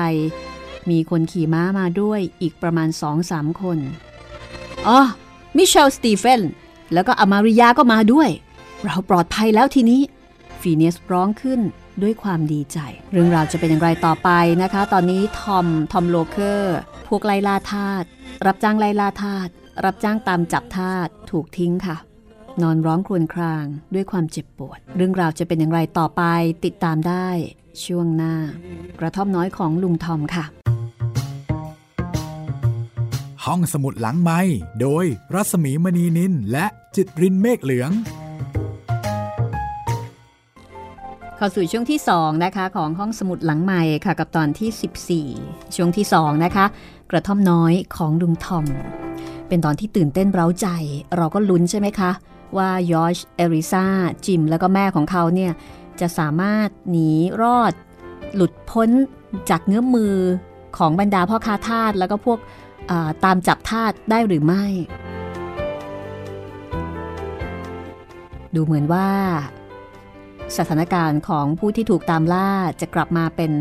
[0.90, 3.78] มีคนขี่ม้ามาด้วยอีกประมาณสองสามคน
[4.88, 5.00] อ๋อ
[5.58, 6.42] มิเชลสตีเฟน
[6.94, 8.30] แล้วก็อมาริยาก็มาด้วย
[8.86, 10.02] เราปลอดภัยแล้วทีนี้
[10.62, 11.60] ฟีเนียสร้องขึ้น
[12.02, 12.78] ด้วยความดีใจ
[13.12, 14.30] เรื่องราวจะเป็นอย่างไรต่อไป
[14.62, 18.04] นะคะ ตอนนี้ทอม ทอมโลเคอร์ พวกไลลาทาส
[18.46, 19.48] รับจ้างไลลาทาส
[19.86, 21.98] รับจ้างตามจับทาสถูกทิ้งค่ะ
[22.62, 26.24] นอนร้องครวญครางด้วยความเจ็บปวด เรื่องราวจะเป็นอย่างไรต่อไป
[26.66, 27.28] ติดตามได้
[27.84, 28.36] ช่วงหน้า
[29.00, 30.46] กระท่อมน้อยของลุงทอมค่ะ
[33.46, 34.40] ห้องสมุดหลังไม้
[34.82, 36.66] โดยรัสมีมณีนินและ
[36.96, 37.92] จิตรินเมฆเหลือง
[41.38, 46.66] เข้าสู่ช่วงที่ 2 นะคะ ของห้องสมุดหลังใหม่ค่ะกับตอนที่ 14 ช่วงที่ 2 นะคะ
[47.12, 48.66] กระท่อมน้อยของลุงทอม
[49.50, 50.68] เป็นตอนที่ตื่นเต้นเร้าใจ
[51.18, 52.12] เราก็ลุ้นใช่ไหมคะ
[52.58, 53.86] ว่ายอชเอริซา
[54.26, 55.52] จิม แล้วก็แม่ของเขาเนี่ย
[56.02, 57.74] จะสามารถหนีรอด
[58.36, 58.90] หลุดพ้น
[59.50, 60.16] จากเงื้อมมือ
[60.78, 62.40] ของบรรดาพ่อค้าทาสแล้วก็พวก
[63.24, 64.64] ตามจับทาสได้หรือไม่
[68.56, 69.10] ดูเหมือนว่า
[70.58, 72.50] สถานการณ์ของผู้ที่ถูกตามล่า
[72.82, 73.52] จะกลับมาเป็น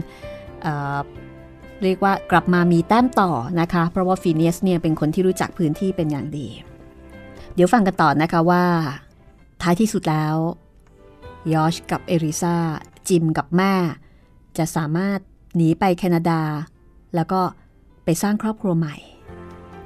[1.83, 6.49] เรียกว่ากลับมามีแต้มต่อนะคะ เพราะว่าฟีเนียสเนี่ยเป็นคนที่รู้จักพื้นที่เป็นอย่างดี
[7.55, 8.64] เดี๋ยวฟังกันต่อนะคะว่า
[9.62, 10.37] ท้ายที่สุดแล้ว
[11.53, 12.57] ยอชกับเอริซา
[13.09, 13.73] จิมกับแม่
[14.59, 15.19] จะสามารถ
[15.57, 16.41] หนีไปแคนาดา
[17.14, 17.41] แล้วก็
[18.05, 18.97] ไปสร้างครอบครัวใหม่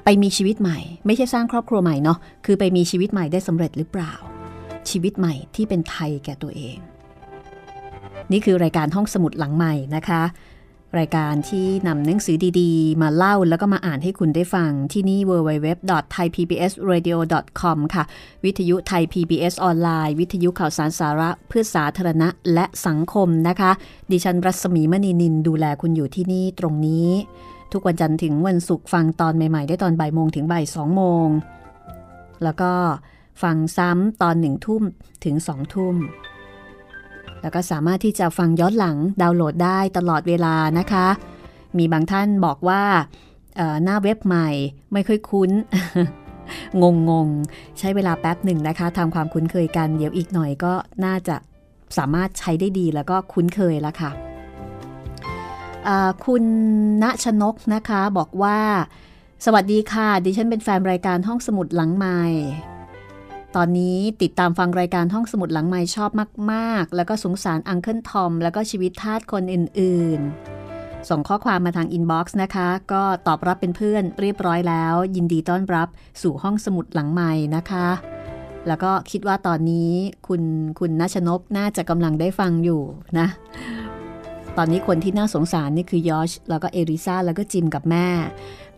[0.05, 4.13] ไปมีชีวิตใหม่ ไม่ใช่สร้างครอบครัวใหม่เนาะคือไปมีชีวิตใหม่ได้สำเร็จหรือเปล่า
[4.91, 6.77] ชีวิตใหม่ที่เป็นไทยแก่ตัวเอง
[8.33, 10.23] นี่คือรายการห้องสมุดหลังใหม่นะคะ
[10.99, 18.05] รายการที่นำหนังสือดี ๆ มาเล่าแล้วก็มาอ่านให้คุณได้ฟังที่นี่ www.thaipbsradio.com ค่ะ
[18.45, 23.71] วิทยุไทย PBS ออนไลน์ วิทยุข่าวสารสาระเพื่อสาธารณะและสังคมนะคะ
[24.11, 27.09] ดิฉันรัศมีมณีนินดูแลคุณอยู่ที่นี่ตรงนี้
[27.73, 31.29] ทุกวันจันทร์ถึงวันศุกร์ฟังตอนใหม่ ๆ ได้ตอนบ่ายโมงถึงบ่ายสองโมง
[32.45, 32.73] แล้วก็
[33.43, 34.83] ฟังซ้ำตอนหนึ่งทุ่ม
[35.25, 35.97] ถึงสองทุ่ม
[37.43, 41.07] แล้วก็สามารถที่จะฟังย้อนหลังดาวน์โหลดได้ตลอดเวลานะคะ
[41.79, 42.83] มีบางท่านบอกว่า
[43.85, 44.49] หน้าเว็บใหม่
[44.93, 45.51] ไม่ค่อยคุ้น
[46.83, 47.29] งงง
[47.79, 50.73] ใช้เวลาแป๊บหนึ่งนะคะทำความคุ้นเคยกันเดี๋ยวอีกหน่อยก็
[51.05, 51.37] น่าจะ
[51.99, 54.11] สามารถใช้ได้ดีแล้วก็คุ้นเคยแล้วค่ะ
[56.25, 56.45] คุณ
[57.03, 58.59] ณชนกนะคะบอกว่า
[59.45, 62.21] สวัสดีค่ะ ดิฉันเป็นแฟนรายการห้องสมุดหลังใหม่
[63.57, 66.11] ตอนนี้ติดตามฟังรายการห้องสมุดหลังใหม่ชอบ
[66.53, 70.21] มาก ๆ แล้วก็สงสาร Uncle ทอม แล้วก็ชีวิตทาสคนอื่น
[70.65, 75.89] ๆ ส่งข้อความมาทาง inbox นะคะ ก็ตอบรับเป็นเพื่อนเรียบร้อยแล้ว ยินดีต้อนรับ
[76.23, 77.89] สู่ห้องสมุดหลังใหม่นะคะ
[78.69, 79.91] แล้วก็คิดว่าตอนนี้
[80.29, 80.43] คุณ
[80.79, 82.83] คุณนัชนกน่าจะกำลังได้ฟังอยู่
[83.19, 83.27] นะ
[84.59, 88.09] ตอนนี้คนที่น่าสงสารนี่คือยอชแล้วก็เอริซาแล้วก็จิมกับแม่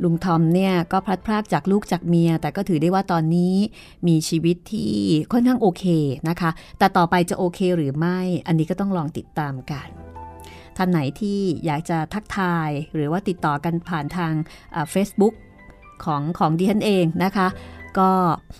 [0.02, 3.54] ลุงทอมเนี่ยก็พลัดพรากจากลูกจากเมีย แต่ก็ถือได้ว่าตอนนี้
[4.06, 4.92] มีชีวิตที่
[5.32, 5.84] ค่อนข้างโอเค
[6.28, 9.88] นะคะ แต่ต่อไปจะโอเคหรือไม่ อันนี้ก็ต้องลองติดตามกัน
[10.76, 14.32] ท่านไหนที่อยากจะทักทายหรือว่าติดต่อกันผ่านทาง
[14.90, 15.34] เฟซบุ๊ก
[16.04, 17.48] ของของดิฉันเองนะคะ
[17.98, 18.10] ก็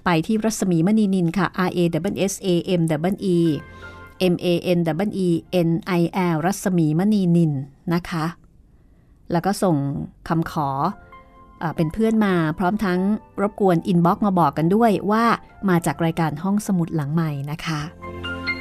[0.05, 1.79] ไปที่รัศมีมณีนินค่ะ R A
[2.12, 2.48] R S A
[2.81, 3.38] M double E
[4.33, 4.46] M A
[4.77, 5.29] N double E
[5.68, 6.03] N I
[6.35, 7.53] L รัศมีมณีนิล
[7.94, 8.24] นะคะ
[9.33, 9.77] แล้วก็ส่ง
[10.29, 10.68] คำขอ
[11.77, 13.00] เป็นเพื่อนมาพร้อมทั้ง
[13.40, 15.24] รบกวน inbox มาบอกกันด้วยว่า
[15.68, 17.81] มาจากรายการห้องสมุดหลังใหม่นะคะ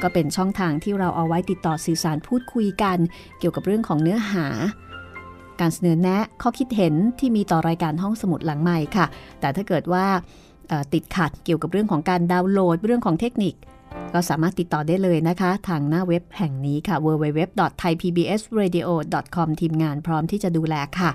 [0.02, 2.98] ก็เป็นช่องทางที่เราเอาไว้ติดต่อสื่อสารพูดคุยกัน
[3.38, 4.46] เกี่ยวกับเรื่องของเนื้อหา
[5.60, 9.06] การเสนอแนะข้อคิดเห็นที่มีต่อรายการห้องสมุดหลังใหม่ค่ะ
[9.40, 10.06] แต่ถ้าเกิดว่า
[10.92, 13.54] ติดขัดเกี่ยวกับเรื่องของการดาวน์โหลด เรื่องของเทคนิค
[14.12, 21.10] ก็สามารถติดต่อได้เลยนะคะ ทางหน้าเว็บแห่งนี้ค่ะ www.thaipbsradio.com ทีมงานพร้อมที่จะดูแลค่ะ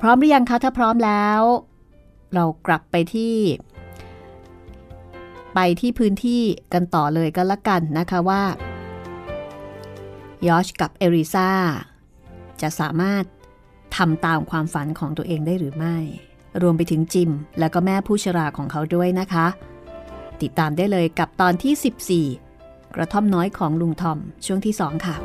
[0.00, 1.40] พร้อมหรือยังคะ ถ้าพร้อมแล้ว
[2.34, 3.36] เรากลับไปที่
[5.54, 6.42] ไปที่พื้นที่
[6.72, 8.42] กันต่อเลยก็แล้วกันนะคะว่า
[10.48, 11.50] ยอชกับเอริซา
[12.62, 13.24] จะสามารถ
[13.96, 15.96] ทำตามความฝันของตัวเองได้หรือไม่
[16.62, 19.46] รวมไปถึงจิม และก็แม่ผู้ชราของเขาด้วยนะคะ
[20.42, 25.16] ติดตามได้เลยกับตอนที่ 14 กระท่อมน้อยของลุงทอมช่วงที่ 2 ค่ะ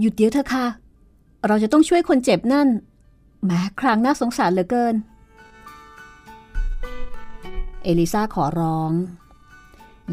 [0.00, 0.66] หยุดเดี๋ยวเถอะค่ะ
[1.46, 2.68] เราจะต้องช่วยคนเจ็บนั่น
[3.44, 4.94] แม้ครั้งน่าสงสารเหลือเกิน
[7.82, 8.92] เอลิซาขอร้อง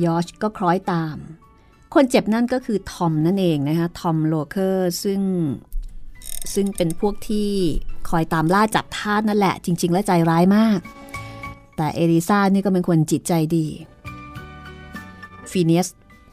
[0.03, 1.17] ยอชก็คล้อยตาม
[1.95, 5.21] คนเจ็บนั่นก็คือทอมนั่นเองนะคะทอมโลเคอร์ซึ่ง
[6.53, 7.49] ซึ่งเป็นพวกที่
[8.09, 10.79] คอยตามล่าจับทาสนั่นแหละ จริง ๆ และใจร้ายมาก
[11.77, 13.65] แต่เอลิซานี่ก็เป็นคนจิตใจดี
[15.51, 15.87] ฟีเนียส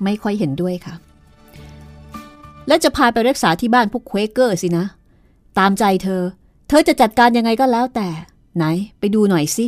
[0.05, 0.95] ไม่ค่อยเห็นด้วยค่ะ
[2.67, 4.87] และจะพาไปรักษาที่บ้านพวกเควเกอร์สินะ
[5.59, 6.23] ตามใจเธอ
[6.69, 8.09] เธอจะจัดการยังไงก็แล้วแต่
[8.57, 8.65] ไหน
[8.99, 9.67] ไปดูหน่อยสิ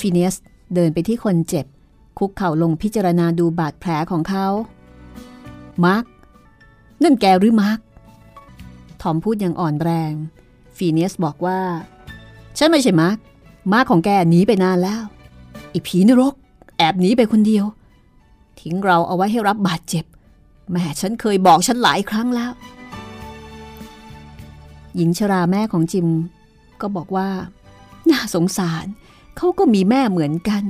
[0.00, 0.34] ฟิเนียส
[0.74, 1.66] เดินไปที่คนเจ็บ
[2.18, 4.46] คุกเข่าลงพิจารณาดูบาดแผลของเขา
[5.84, 6.04] มาร์ก
[7.02, 7.78] นั่นแกหรือมาร์ก
[9.00, 10.12] ทอมพูดอย่างอ่อนแรง
[10.76, 11.60] ฟีเนียสบอกว่า
[12.58, 13.16] ฉันไม่ใช่มาร์ก
[13.72, 15.02] มาร์กของแกหนีไปนานแล้ว
[15.70, 16.34] ไอ้ผีนรก
[16.78, 17.64] แอบหนีไปคนเดียว
[18.60, 20.04] ทิ้งเราเอาไว้ให้รับบาดเจ็บ
[20.70, 22.52] แม่ฉันเคยบอกฉันหลายครั้งแล้ว
[24.96, 26.08] หญิงชราแม่ของจิม
[26.80, 27.28] ก็บอกว่า
[28.10, 28.86] น่าสงสาร
[29.36, 30.62] เขาก็มีแม่เหมือนกัน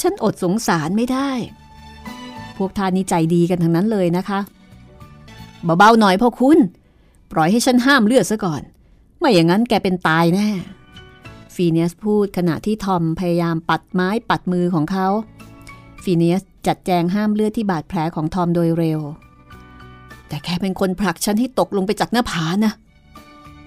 [0.00, 1.30] ฉันอดสงสารไม่ได้
[2.56, 4.40] พวกทานนี้ใจดีกันทั้งนั้นเลยนะคะ
[5.78, 6.58] เบาๆหน่อยพ่อคุณ
[7.32, 8.62] ปล่อยให้ฉันห้ามเลือดซะก่อน
[9.18, 10.48] ไม่อย่างนั้นแกเป็นตายแน่
[11.54, 15.08] ฟีเนียสพูดขณะที่ทอมพยายามปัดไม้ปัดมือของเขา
[16.02, 19.00] ฟีเนียสจัดแจงห้ามเลือดที่บาดแผลของทอมโดยเร็ว
[20.28, 22.72] แต่แกเป็นคนผลักฉันให้ตกลงไปจากหน้าผานะ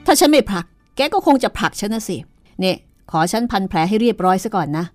[0.06, 0.66] ถ้าฉันไม่ผลัก
[0.96, 2.18] แกก็คงจะผลักฉันนะสิ
[2.60, 2.78] เนี่ย
[3.12, 4.86] ขอฉันพันแผลให้เรียบร้อยซะก่อนนะ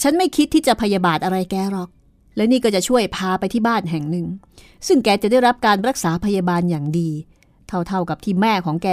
[0.00, 1.88] ฉันไม่คิดที่จะพยาบาทอะไรแกหรอก
[2.36, 4.26] และนี่ก็จะช่วยพาไปที่บ้านแห่งหนึ่ง
[4.86, 7.10] ซึ่งแกจะได้รับการรักษาพยาบาลอย่างดี
[7.68, 8.88] เท่าๆกับที่แม่ของแก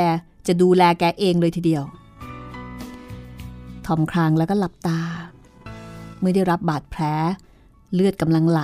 [0.48, 1.84] จะดูแลแกเองเลยทีเดียว
[3.86, 5.02] ทอมครางแล้วก็หลับตา
[6.20, 7.02] เมื่อได้รับบาดแผล
[7.94, 8.62] เลือดกำลังไหล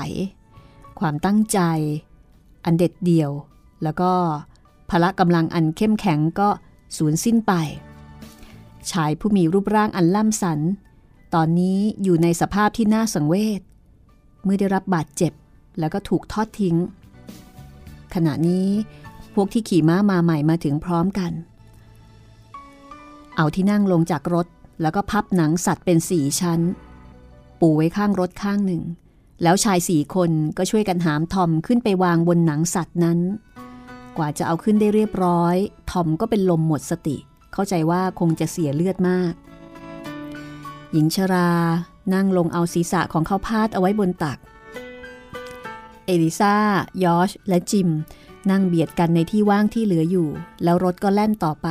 [1.00, 1.60] ความตั้งใจ
[2.66, 3.32] อันเด็ดเดี่ยว
[3.84, 4.12] แล้วก็
[4.90, 6.50] พละกำลังอันเข้มแข็งก็
[6.98, 7.54] สูญสิ้นไป
[8.92, 10.60] ชายผู้มีรูปร่างอันล่ำสัน
[11.34, 13.62] ตอนนี้อยู่ในสภาพที่น่าสังเวช
[14.44, 15.34] เมื่อได้รับบาดเจ็บ
[15.80, 16.76] แล้วก็ถูกทอดทิ้ง
[18.14, 18.68] ขณะนี้
[19.34, 21.32] พวกที่ขี่ม้ามาใหม่มาถึงพร้อมกัน
[23.36, 24.48] เอาที่นั่งลงจากรถ
[24.82, 26.62] แล้วก็พับหนังสัตว์เป็นสี่ชั้น
[27.60, 28.84] ปูไว้ข้างรถข้างหนึ่ง
[29.44, 33.20] แล้วชายสี่คนก็ช่วยกันหามทอมขึ้นไปวางบนหนังสัตว์นั้น
[34.18, 35.56] กว่าจะเอาขึ้นได้เรียบร้อย
[35.92, 37.18] ทอมก็เป็นลมหมดสติ
[37.54, 39.34] เข้าใจว่าคงจะเสียเลือดมาก
[40.98, 41.52] หญิงชรา
[42.14, 44.38] นั่งลงเอาศีรษะของเขาพาดเอาไว้บนตัก
[46.06, 46.56] เอลิซา
[47.04, 47.90] ยอช และจิม
[48.52, 50.30] นั่งเบียดกันในที่ว่างที่เหลืออยู่
[50.64, 51.68] แล้วรถก็แล่นต่อไป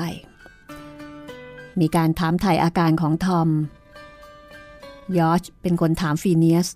[1.81, 3.49] มีการถามถ่ายอาการของทอม
[5.19, 6.69] ยอชเป็นคนถามฟีเนียส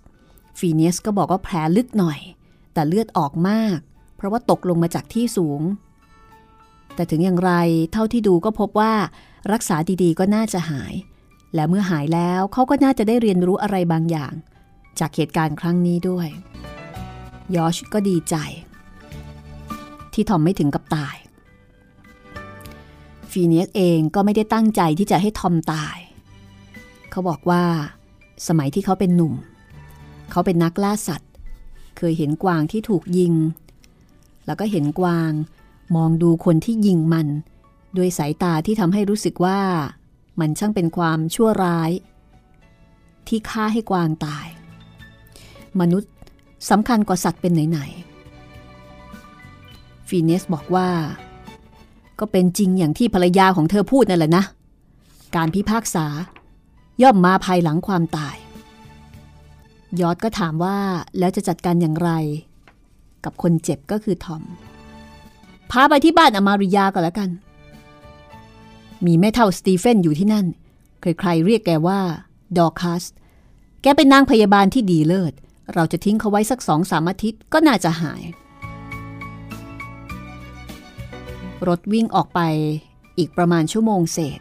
[0.59, 2.19] ฟีเนียสก็บอกว่าแผลลึกหน่อย
[2.73, 3.77] แต่เลือดออกมาก
[4.15, 5.61] เพราะว่าตกลงมาจากที่สูง
[6.95, 7.51] แต่ถึงอย่างไร
[7.93, 8.93] เท่าที่ดูก็พบว่า
[9.51, 10.93] รักษาดีๆก็น่าจะหาย
[11.55, 14.33] และเมื่อหายแล้วเขาก็น่าจะได้เรียนรู้อะไรบางอย่าง
[14.99, 16.27] จากเหตุการณ์ครั้งนี้ด้วย
[17.55, 18.35] ยอชก็ดีใจ
[20.13, 21.15] ที่ทอมไม่ถึงกับตาย
[23.31, 25.97] ฟีเนียสเองก็ไม่ได้ตั้งใจที่จะให้ทอมตาย
[27.11, 27.63] เขาบอกว่า
[28.47, 29.33] สมัยที่เขาเป็นหนุ่ม
[30.31, 31.31] เขาเป็นนักล่าสัตว์
[31.97, 33.33] เคยเห็นกวางที่ถูกยิง
[34.45, 35.31] แล้วก็เห็นกวาง
[35.95, 37.27] มองดูคนที่ยิงมัน
[37.97, 39.59] ด้วยสายตาที่ทำให้รู้สึกว่า
[40.39, 41.91] มันช่างเป็นความชั่วร้าย
[43.27, 44.47] ที่ฆ่าให้กวางตาย
[45.79, 46.11] มนุษย์
[46.69, 50.89] สำคัญกว่าสัตว์เป็นไหนๆฟีเนสบอกว่า
[52.19, 54.43] ก็เป็นจริงอย่างที่ภรรยาของเธอพูดนั่นแหละนะ
[55.35, 56.05] การพิพากษา
[57.01, 58.35] ย่อมมาภายหลังความตาย
[60.01, 60.77] ยอดก็ถามว่า
[61.19, 62.11] แล้วจะจัดการอย่างไร
[63.23, 64.43] กับคนเจ็บก็คือทอม
[65.71, 67.29] พาไปที่บ้านอมาริยาก็แล้วกัน
[69.05, 70.45] มีแม่เท่าสตีเฟนอยู่ที่นั่น
[71.01, 71.99] ใครๆเรียกแกว่า
[72.57, 73.03] ดอคัส
[73.81, 75.33] แกเป็นนางพยาบาลที่ดีเลิศ
[75.73, 78.21] เราจะทิ้งเขาไว้สักสองสามอาทิตย์ก็น่าจะหาย
[81.67, 82.39] รถวิ่งออกไป
[83.17, 84.39] อีกประมาณชั่วโมงเศษ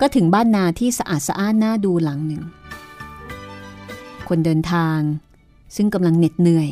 [0.00, 2.42] ก็ถึงบ้านนาที่สะอาดสะอ้านน่าดูหลังหนึ่ง
[4.28, 4.98] คนเดินทาง
[5.76, 6.70] ซึ่งกำลังเหน็ดเหนื่อย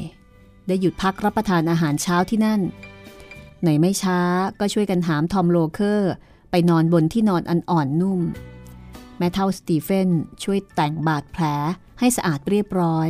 [0.67, 2.61] ได้หยุดพักรับประทานอาหารเช้าที่นั่น
[3.67, 4.21] ในไม่ช้า
[4.61, 6.13] ก็ช่วยกันหามทอมโลเคอร์
[6.51, 8.21] ไปนอนบนที่นอนอันอ่อนนุ่ม
[9.19, 10.09] แม่เฒ่าสตีเฟน
[10.43, 11.45] ช่วยแต่งบาดแผล
[11.99, 13.09] ให้สะอาดเรียบร้อย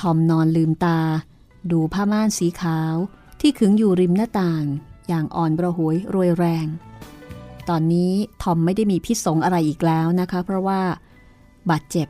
[0.00, 1.00] ทอมนอนลืมตา
[1.72, 2.94] ดูผ้าม่านสีขาว
[3.40, 4.64] ที่ขึงอยู่ริมหน้าต่าง
[5.08, 6.66] อย่างอ่อนประหวยรวยแรง
[7.68, 10.80] ตอนนี้ทอมไม่ได้มีพิษสงอะไรอีกแล้วนะคะ เพราะว่า
[11.70, 12.08] บาดเจ็บ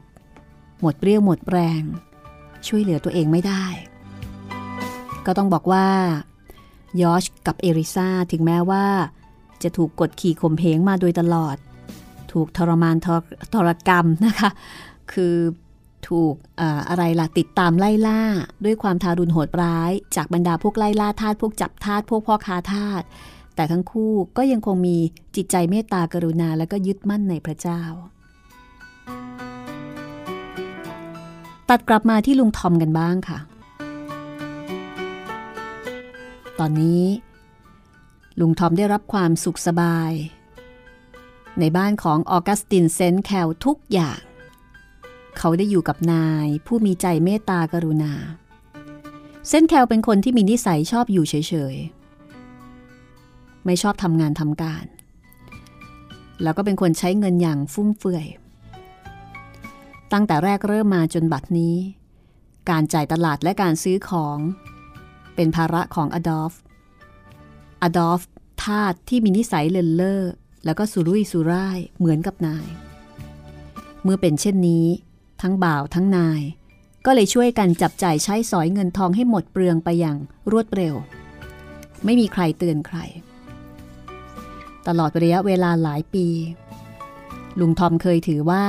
[0.81, 1.83] หมดเรี่ยวหมดแรง
[2.67, 3.65] ช่วยเหลือตัวเองไม่ได้
[5.27, 5.87] ก็ต้องบอกว่า
[7.03, 8.85] ยอชกับเอริซาถึงแม้ว่า
[9.63, 11.57] จะถูกกดขี่ข่มเหงมาโดยตลอด
[12.33, 13.21] ถูกทรมานทร
[13.55, 14.51] ทรกรรมนะคะ
[15.13, 15.37] คือ
[16.09, 16.35] ถูก
[16.89, 18.21] อะไรล่ะ ติดตามไล่ล่า
[18.65, 23.03] ด้วยความทารุณโหดร้าย จากบรรดาพวกไล่ล่าทาสพวกจับทาสพวกพ่อค้าทาส
[23.55, 24.97] แต่ทั้งคู่ก็ยังคงมี
[25.37, 27.83] จิตใจเมตตากรุณาและก็ยึดมั่นในพระเจ้า
[31.69, 33.39] ตัดกลับมาที่ลุงทอมกันบ้างค่ะ
[36.61, 37.05] ตอนนี้
[38.41, 40.13] ลุงทอมได้รับความสุขสบาย
[41.61, 44.21] ในบ้านของออกัสตินเซนแคลทุกอย่าง
[45.39, 48.15] เขาได้อยู่กับนายผู้มีใจเมตตากรุณา
[49.49, 51.35] เซนแคลเป็นคนที่มีนิสัยชอบอยู่เฉ
[51.73, 54.85] ยๆ ไม่ชอบทำงานทำการ
[56.43, 58.27] แล้วก็เป็นคนใช้เงินอย่างฟุ่มเฟือย
[60.13, 61.77] ตั้งแต่แรกเริ่มมาจนบัดนี้
[62.71, 64.39] การจ่ายตลาดและการซื้อของ
[65.39, 66.53] เป็นภาระของอดอล์ฟ
[67.83, 68.21] อดอล์ฟ
[68.63, 70.23] ทาสที่มีนิสัยเลินเล่อ
[70.65, 72.67] แล้วก็สุรุ่ยสุร่ายเหมือนกับนาย
[74.03, 74.87] เมื่อเป็นเช่นนี้
[75.43, 76.41] ทั้งบ่าวทั้งนาย
[77.07, 80.17] ก็เลยช่วยกันจับจ่ายใช้สอยเงินทองให้หมดเปลืองไปอย่าง
[80.51, 80.95] รวดเร็ว
[82.05, 82.99] ไม่มีใครเตือนใคร
[84.87, 86.27] ตลอดระยะเวลาหลายปี
[87.61, 88.67] ลุงทอมเคยถือว่า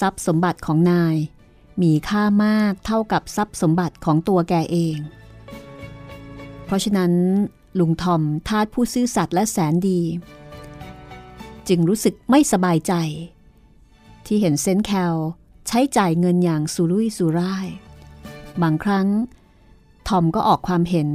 [0.00, 1.16] ทรัพย์สมบัติของนาย
[1.82, 4.98] มีค่ามากเท่ากับทรัพย์สมบัติของตัวแกเอง
[6.64, 7.12] เพราะฉะนั้น
[7.78, 10.00] ลุงทอมทาสผู้ซื่อสัตย์และแสนดี
[11.68, 12.92] จึงรู้สึกไม่สบายใจ
[14.26, 15.14] ที่เห็นเซนแคล
[15.68, 17.66] ใช้จ่ายเงินอย่างสุรุ่ยสุร่าย
[18.62, 19.08] บางครั้ง
[20.08, 21.08] ทอมก็ออกความเห็น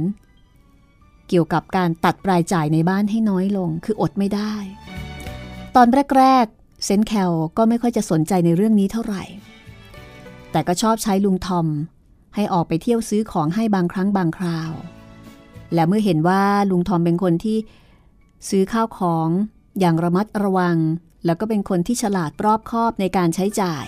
[1.28, 4.54] เกี่ยวกับการตัดรายจ่ายในบ้านให้น้อยลงคืออดไม่ได้
[5.76, 9.22] ตอนแรกๆเซนแคลก็ไม่ค่อยจะสนใจในเรื่องนี้เท่าไหร่
[10.50, 11.66] แต่ก็ชอบใช้ลุงทอม
[12.34, 14.72] ให้ออกไปเที่ยวซื้อของให้บางครั้งบางคราว
[15.74, 17.58] และเมื่อเห็นว่าลุงทอมเป็นคนที่
[18.48, 19.28] ซื้อข้าวของ
[19.80, 20.76] อย่างระมัดระวัง
[21.24, 23.86] แล้วก็เป็นคนที่ฉลาดรอบคอบในการใช้จ่าย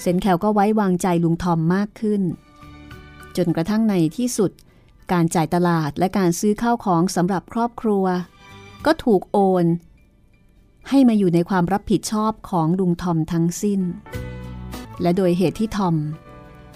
[0.00, 2.22] เซนแคลก็ไว้วางใจลุงทอมมากขึ้น
[3.36, 4.50] จนกระทั่งในที่สุด
[5.12, 8.04] การจ่ายตลาดและการซื้อข้าวของสำหรับครอบครัว
[8.86, 9.66] ก็ถูกโอน
[10.88, 13.80] ให้มาอยู่ในความรับผิดชอบของลุงทอมทั้งสิ้น
[15.02, 15.96] และโดยเหตุที่ทอม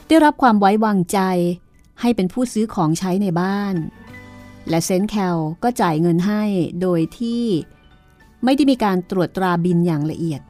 [0.08, 1.18] ได้รับความไว้วางใจ
[2.00, 3.74] ให้เป็นผู้ซื้อของใช้ในบ้าน
[4.68, 6.42] และเซนแคลก็จ่ายเงินให้
[6.82, 7.44] โดยที่
[8.44, 10.40] ไม่ได้มีการตรวจตราบินอย่างละเอียด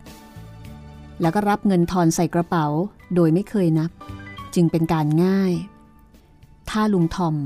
[1.20, 2.66] แล้วก็รับเงินทอนใส่กระเป๋า
[3.14, 3.90] โดยไม่เคยนับ
[4.54, 5.52] จึงเป็นการง่าย
[6.70, 7.36] ถ้าลุงทอม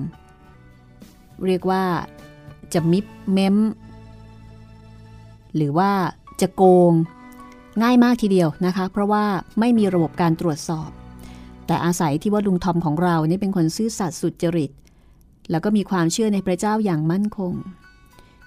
[1.47, 1.85] เรียกว่า
[2.73, 3.57] จะมิบเมม
[5.57, 5.91] หรือว่า
[6.41, 6.93] จะโกง
[7.83, 9.25] ง่ายมากทีเดียวนะคะ เพราะว่า
[9.61, 10.91] ไม่มีระบบการตรวจสอบ
[11.67, 14.71] แต่อาศัยที่ว่าลุงทอมของเรานี่เป็นคนซื่อสัตย์สุจริต
[15.51, 17.55] แล้วก็มีความเชื่อในพระเจ้าอย่างมั่นคง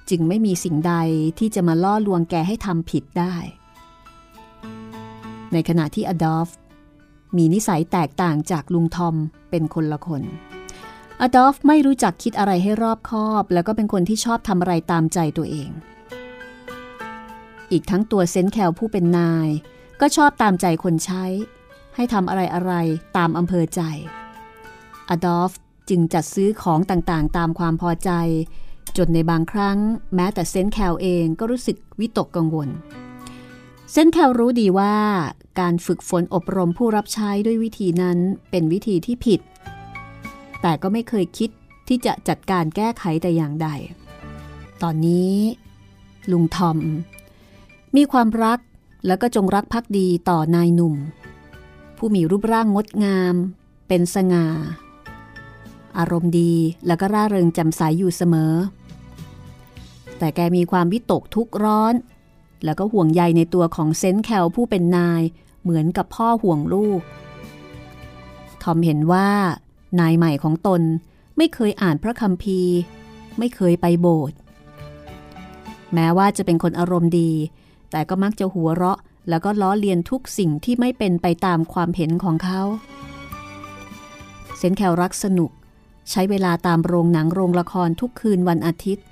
[0.09, 0.95] จึงไม่มีสิ่งใด
[1.39, 3.35] ที่จะมาล่อลวงแกให้ทำผิดได้
[5.53, 6.49] ในขณะที่อดอล์ฟ
[7.37, 9.15] มีนิสัยแตกต่างจากลุงทอม
[9.49, 10.23] เป็นคนละคน
[11.21, 15.69] อดอล์ฟไม่รู้จักคิดอะไรให้รอบคอบ แล้วก็เป็นคนที่ชอบทำอะไรตามใจตัวเอง
[17.71, 19.49] อีกทั้งตัวเซนแคลผู้เป็นนาย
[20.01, 21.25] ก็ชอบตามใจคนใช้
[21.95, 22.73] ให้ทำอะไรอะไร
[23.17, 23.81] ตามอำเภอใจ
[25.09, 25.51] อดอล์ฟ
[25.89, 28.11] จึงจัดซื้อของต่างๆ ตามความพอใจ
[28.97, 29.77] จนในบางครั้ง
[30.15, 32.69] แม้แต่เซนแคลเองก็รู้สึกวิตกกังวล
[33.91, 34.95] เซนแคลรู้ดีว่า
[35.59, 38.17] การฝึกฝนอบรมผู้รับใช้ด้วยวิธีนั้น
[38.49, 39.41] เป็นวิธีที่ผิด
[40.61, 41.49] แต่ก็ไม่เคยคิด
[41.87, 43.67] ที่จะจัดการแก้ไขแต่อย่างใด
[44.81, 45.35] ตอนนี้
[46.31, 46.77] ลุงทอม
[47.95, 48.59] มีความรัก
[49.07, 50.95] แล้วก็จงรักภักดีต่อนายหนุ่ม
[51.97, 53.35] ผู้มีรูปร่างงดงาม
[53.87, 54.45] เป็นสง่า
[55.97, 56.53] อารมณ์ดี
[56.87, 58.53] แล้วก็ร่าเริงจำใสยอยู่เสมอ
[60.17, 61.93] แต่แกมีความวิตกทุกร้อน
[62.63, 65.21] แล้วก็ห่วงใยในตัวของเซนต์แคลผู้เป็นนาย
[65.61, 67.01] เหมือนกับพ่อห่วงลูก
[68.63, 69.29] ทอมเห็นว่า
[69.99, 70.81] นายใหม่ของตน
[71.37, 72.75] ไม่เคยอ่านพระคัมภีร์
[73.37, 74.37] ไม่เคยไปโบสถ์
[75.93, 77.31] แม้ว่าจะเป็นคนอารมณ์ดี
[77.91, 82.61] แต่ก็มักจะหัวเราะ แล้วก็ล้อเลียนทุกสิ่งที่ไม่เป็นไปตามความเห็นของเขา
[84.57, 85.51] เซนแคลรักสนุก
[86.11, 89.05] ใช้เวลาตามโรงหนังโรงละครทุกคืนวันอาทิตย์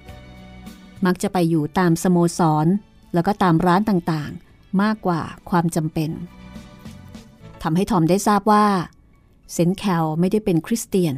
[1.06, 2.68] มักจะไปอยู่ตามสโมสร
[3.14, 6.12] แล้วก็ตามร้านต่างๆ มากกว่าความจำเป็น
[7.62, 8.66] ทำให้ทอมได้ทราบว่า
[9.54, 11.16] เซนแคลไม่ได้เป็นคริสเตียน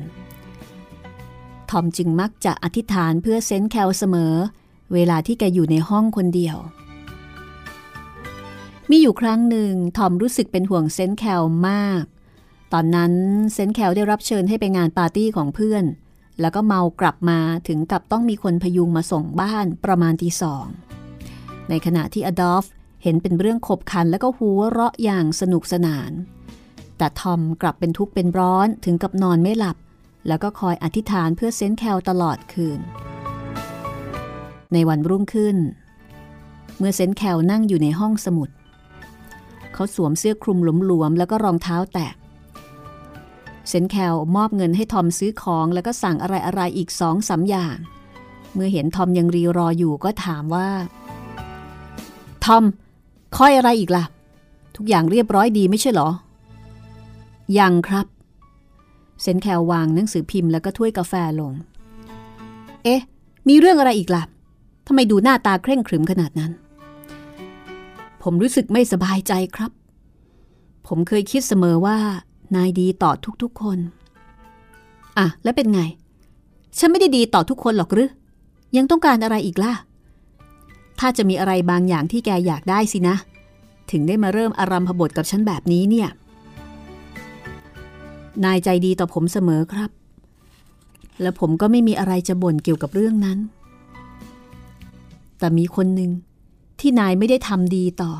[1.71, 4.33] ทอมจึงมักจะอธิษฐานเพื่อเซนแคลเสมอ
[4.93, 6.57] เวลาที่แกอยู่ในห้องคนเดียว
[8.89, 12.03] มีอยู่ครั้งหนึ่งทอมรู้สึกเป็นห่วงเซนแคลมาก
[12.73, 13.13] ตอนนั้น
[13.53, 15.85] เซนแคลได้รับเชิญให้ไปงานปาร์ตี้ของเพื่อน
[16.41, 20.65] แล้วก็เมากลับมาถึงกับต้องมีคนพยุงมาส่งบ้านประมาณตีสอง
[21.69, 22.65] ในขณะที่อดอล์ฟ
[23.03, 26.11] เห็นเป็นเรื่องขบขันแล้วก็หัวเราะอย่างสนุกสนาน
[26.97, 29.77] แต่ทอมกลับเป็นทุกข์เป็นร้อนถึงกับนอนไม่หลับ
[30.27, 32.79] แล้วก็คอยอธิษฐานเพื่อเซนแคลตลอดคืน
[34.73, 35.57] ในวันรุ่งขึ้น
[36.77, 38.49] เมื่อเซนแคลนั่งอยู่ในห้องสมุด
[39.73, 42.09] เขาสวมเสื้อคลุมหลวมๆแล้วก็รองเท้าแตะ
[43.69, 47.75] เซนแคลมอบเงินให้ทอมซื้อของแล้วก็สั่งอะไรๆอีกสองสาอย่าง
[48.53, 50.67] เมื่อเห็นทอมยังรีรออยู่ก็ถามว่า
[52.45, 52.63] ทอม
[53.37, 54.03] ค่อยอะไรอีกล่ะ
[54.75, 56.09] ทุกอย่างเรียบร้อยดีไม่ใช่หรอ
[57.59, 58.05] ยังครับ
[59.21, 61.53] เซนแคลวางหนังสือพิมพ์แล้วก็ถ้วยกาแฟลง
[62.83, 63.01] เอ๊ะ
[63.47, 64.23] มีเรื่องอะไรอีกล่ะ
[64.87, 66.51] ทำไมดูหน้าตาเคร่งขรึมขนาดนั้น
[68.23, 69.71] ผมรู้สึกไม่สบายใจครับ
[70.87, 71.97] ผมเคยคิดเสมอว่า
[72.55, 73.77] นายดีต่อทุกๆคน
[75.17, 75.81] อะ แล้วเป็นไง
[76.77, 78.09] ฉันไม่ได้ดีต่อทุกคนหรอกหรือ
[78.77, 79.73] ยังต้องการอะไรอีกล่ะ
[80.99, 83.15] ถ้าจะมีอะไรบางอย่างที่แกอยากได้สินะ
[83.91, 86.09] ถึงได้มาเริ่มอารัมพบทกับฉันแบบนี้เนี่ย
[88.45, 89.89] นายใจดีต่อผมเสมอครับ
[91.21, 93.37] และผมก็ไม่มีอะไรจะบ่นเกี่ยวกับเรื่องนั้น
[95.39, 96.11] แต่มีคนหนึ่ง
[96.79, 98.11] ที่นายไม่ได้ทำดีต่อ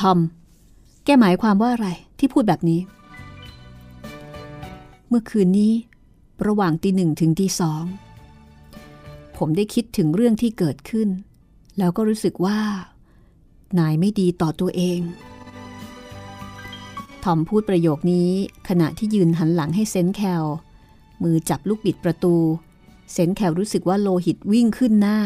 [0.00, 0.18] ทอม
[1.04, 2.80] แกหมายความว่าอะไรที่พูดแบบนี้
[5.12, 5.72] เมื่อคืนนี้
[6.46, 7.84] ระหว่างตีหนึ่งถึงตีสอง
[9.36, 11.08] ผมได้คิดถึงเรื่องที่เกิดขึ้น
[11.78, 12.58] แล้วก็รู้สึกว่า
[13.78, 15.00] นายไม่ดีต่อตัวเอง
[17.24, 18.30] ทอมพูดประโยคนี้
[18.68, 20.44] ขณะที่ยืนหันหลังให้เซนแคล
[21.22, 22.34] มือจับลูกบิดประตู
[23.12, 25.18] เซนแคลรู้สึกว่าโลหิตวิ่งขึ้นหน้า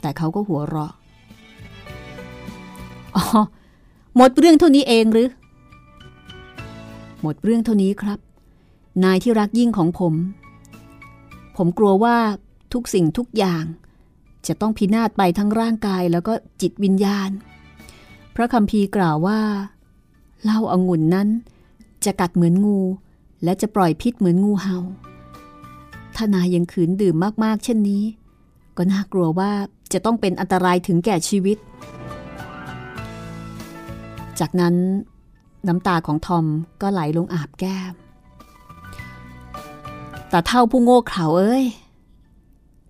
[0.00, 0.92] แต่เขาก็หัวเราะ
[3.16, 3.24] อ๋อ
[4.16, 5.28] หมดเรื่องเท่านี้เองหรือ
[7.22, 8.18] หมดเรื่องเท่านี้ครับ
[9.04, 10.14] นายที่รักยิ่งของผม
[11.56, 12.16] ผมกลัวว่า
[12.72, 13.64] ทุกสิ่งทุกอย่าง
[14.46, 17.30] จะต้องพินาศไปทั้งร่างกายแล้วก็จิตวิญญาณ
[18.34, 19.40] พระคำพีกล่าวว่า
[20.42, 21.28] เหล้าอางุ่นนั้น
[22.04, 22.80] จะกัดเหมือนงู
[23.44, 24.78] และจะปล่อยพิษเหมือนงูเห่า
[26.16, 27.14] ถ้านายยังขืนดื่ม
[27.44, 28.04] มากๆ เช่นนี้
[28.76, 29.50] ก็น่ากลัวว่า
[29.92, 31.58] จะต้องเป็นอันตรายถึงแก่ชีวิต
[34.40, 34.74] จากนั้น
[35.68, 36.46] น้ำตาของทอม
[36.82, 37.92] ก็ไหลลงอาบแก้ม
[40.32, 41.64] แต่เท่าผู้โง่เขลาเอ้ย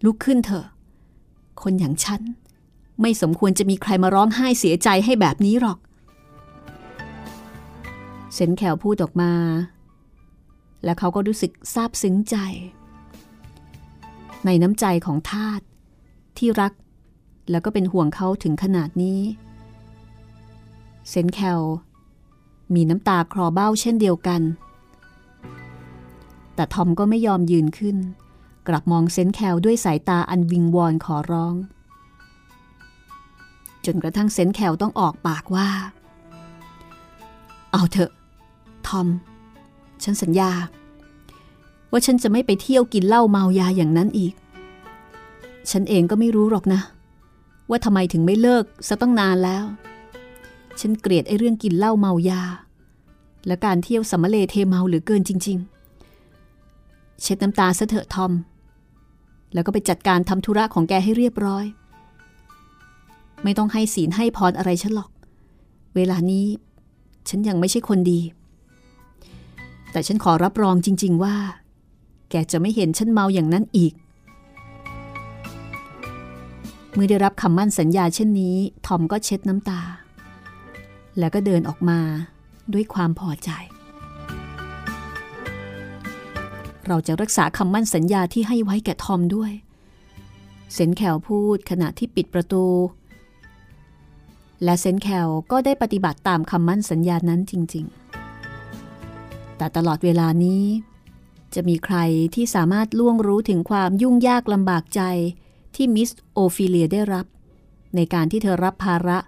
[0.04, 0.66] ลุกขึ้นเถอะ
[1.62, 2.22] คนอย่างฉัน
[3.00, 5.78] ไม่สมควรจะมีใครมาร้องไห้เสียใจให้แบบนี้หรอก
[8.34, 9.32] เซนแขวพูดออกมา
[10.84, 12.36] และเขาก็รู้สึกซาบซึ้งใจ
[14.44, 15.60] ในน้ำใจของทาต
[16.38, 16.72] ที่รัก
[17.50, 19.20] แล้วก็เป็นห่วงเขาถึงขนาดนี้
[21.08, 21.60] เซนแคล
[22.74, 24.42] มีน้ำตาคลอเบ้าเช่นเดียวกัน
[26.54, 27.96] แต่ทอมก็ไม่ยอมยืนขึ้น
[28.68, 31.54] กลับมองเซนแคลด้วยสายตาอันวิงวอนขอร้อง
[33.84, 35.68] จนกระทั่งเซนแคลต้องออกปากว่า
[37.72, 38.10] เอาเถอะ
[38.86, 39.08] ทอม
[40.02, 40.50] ฉันสัญญา
[41.90, 44.34] ว่าฉันจะไม่ไปเที่ยวกินเหล้าเมายาอย่างนั้นอีก
[45.70, 46.80] ฉันเองก็ไม่รู้หรอกนะ
[47.70, 49.64] ว่าทำไมถึงไม่เลิกซะต้องนานแล้ว
[50.80, 52.42] ฉันเกลียดไอ้เรื่องกินเหล้าเมายา
[53.46, 55.81] และการเที่ยวสัมเลเทเมาหรือเกินจริง ๆ
[57.22, 58.32] เช็ดน้ำตาซะเถอะทอม
[59.52, 61.64] แล้วก็ไปจัดการทำธุระของแกให้เรียบร้อย
[63.44, 65.10] ไม่ต้องให้ศีลให้พรอะไรฉันหรอก
[65.96, 66.46] เวลานี้
[67.28, 68.20] ฉันยังไม่ใช่คนดี
[69.92, 71.36] แต่ฉันขอรับรองจริง ๆว่า
[72.30, 73.94] แกจะไม่เห็นฉันเมาอย่างนั้นอีก
[76.92, 78.56] เมื่อได้รับคำมั่นสัญญาเช่นนี้
[78.86, 79.80] ทอมก็เช็ดน้ำตา
[81.18, 81.98] แล้วก็เดินออกมา
[82.72, 83.50] ด้วยความพอใจ
[86.88, 89.52] เราจะรักษาคำมั่นสัญญาที่ให้ไว้แก่ทอมด้วย
[90.72, 92.64] เซนแคลพูดขณะที่ปิดประตู
[94.64, 97.86] และเซนแคลก็ได้ปฏิบัติตามคำมั่นสัญญานั้นจริง
[98.70, 100.64] ๆ แต่ตลอดเวลานี้
[101.54, 101.96] จะมีใคร
[102.34, 105.02] ที่สามารถล่วงรู้ถึงความยุ่งยากลำบากใจ
[105.74, 107.26] ที่มิสโอฟิเลียได้รับ
[107.96, 109.18] ในการที่เธอรับภาระ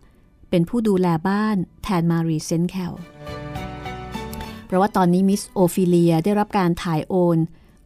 [0.51, 2.93] เป็นผู้ดูแลบ้านแทนมารีเซนแคล
[4.75, 7.39] ราะว่าตอนนี้มิสโอฟิเลียได้รับการถ่ายโอน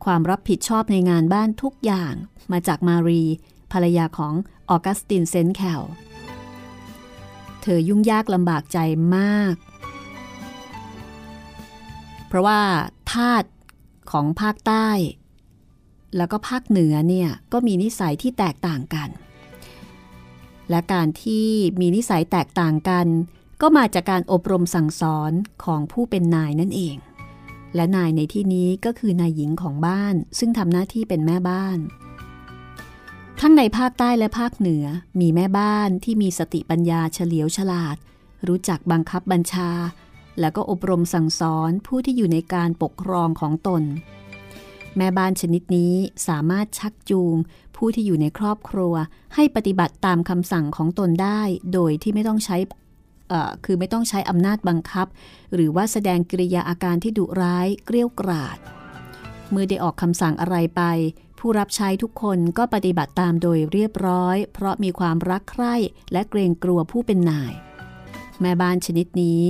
[0.05, 2.15] ความรับผิดชอบในงานบ้านทุกอย่าง
[2.53, 3.23] มาจากมารี
[3.73, 4.35] ภรรยาของ
[4.71, 5.83] ออกัสตินเซนแคล
[7.63, 8.79] เธอยุ่งยากลำบากใจ
[9.17, 9.55] มาก
[12.27, 12.61] เพราะว่า
[13.13, 13.45] ทาส
[14.11, 14.89] ของภาคใต้
[16.17, 19.09] แล้วก็ภาคเหนือเนี่ยก็มีนิสัยที่แตกต่างกัน
[20.71, 21.47] และการที่
[21.81, 23.07] มีนิสัยแตกต่างกัน
[23.63, 25.33] ก็มาจากการอบรมสั่งสอน
[25.65, 26.97] ของผู้เป็นนายนั่นเอง
[27.75, 31.79] และนายในที่นี้ก็คือนายหญิงของบ้าน ซึ่งทำหน้าที่เป็นแม่บ้าน
[33.41, 34.85] ทั้งในภาคใต้และภาคเหนือ
[35.21, 37.97] มีแม่บ้านที่มีสติปัญญาเฉลียวฉลาด
[38.49, 39.71] รู้จักบังคับบัญชา
[40.41, 43.83] แล้วก็อบรมสั่งสอนผู้ที่อยู่ในการปกครองของตน
[44.97, 45.95] แม่บ้านชนิดนี้
[46.29, 47.35] สามารถชักจูง
[47.77, 48.95] ผู้ที่อยู่ในครอบครัว
[49.35, 51.41] ให้ปฏิบัติตามคำสั่งของตนได้
[51.73, 52.57] โดยที่ไม่ต้องใช้
[53.65, 55.07] คือไม่ต้องใช้อำนาจบังคับ
[55.55, 58.59] หรือว่าแสดงกิริยาอาการที่ดุร้ายเกลี้ยกราด
[59.51, 60.83] เมื่อได้ออกคำสั่งอะไรไป
[61.39, 65.75] ผู้รับใช้ทุกคนก็ปฏิบัติตามโดยเรียบร้อย เพราะมีความรักใคร่
[66.13, 67.53] และเกรงกลัวผู้เป็นนาย
[68.41, 69.43] แม่บ้านชนิดนี้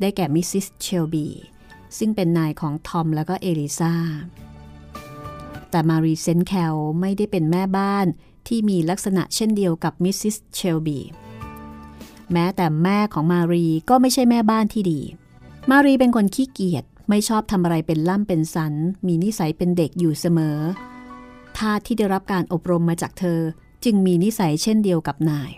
[0.00, 1.28] ได้แก่มิสซิสเชลบี
[1.98, 3.94] ซึ่งเป็นนายของทอมและก็เอลิซา
[5.70, 8.06] แต่มารีเซนแคลไม่ได้เป็นแม่บ้าน
[8.48, 11.00] ที่มีลักษณะเช่นเดียวกับมิสซิสเชลบี
[12.34, 15.00] แม้แต่แม่ของมารีก็ไม่ใช่แม่บ้านที่ดี
[15.70, 18.74] มารีเป็นคนขี้เกียจไม่ชอบทำอะไรเป็นล่ำเป็นสัน
[19.06, 20.58] มีนิสัยเป็นเด็กอยู่เสมอ
[21.56, 23.40] ทาสที่ได้รับการอบรมมาจากเธอ
[23.84, 25.50] จึงมีนิสัยเช่นเดียวกับนาย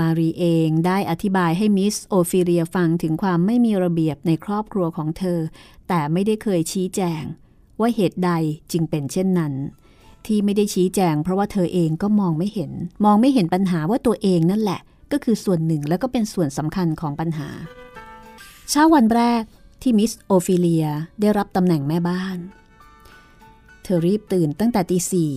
[0.00, 5.38] มารีเองได้อธิบายให้มิสโอฟิเลียฟังถึงความไม่มีระเบียบในครอบครัวของเธอ
[5.88, 7.22] แต่ไม่ได้เคยชี้แจง
[7.80, 8.30] ว่าเหตุใด
[8.72, 9.54] จึงเป็นเช่นนั้น
[10.26, 12.72] ที่ไม่ได้ชี้แจง เพราะว่าเธอเองก็มองไม่เห็น
[13.04, 14.80] มองไม่เห็นปัญหาว่าตัวเองนั่นแหละ
[15.12, 17.48] ก็คือส่วนหนึ่งและก็เป็นส่วนสำคัญของปัญหา
[18.70, 19.42] เช้าวันแรก
[19.82, 20.86] ที่มิสโอฟิเลีย
[21.20, 22.38] ได้รับตำแหน่งแม่บ้าน
[23.82, 25.32] เธอรีบตื่นตั้งแต่ตีสี่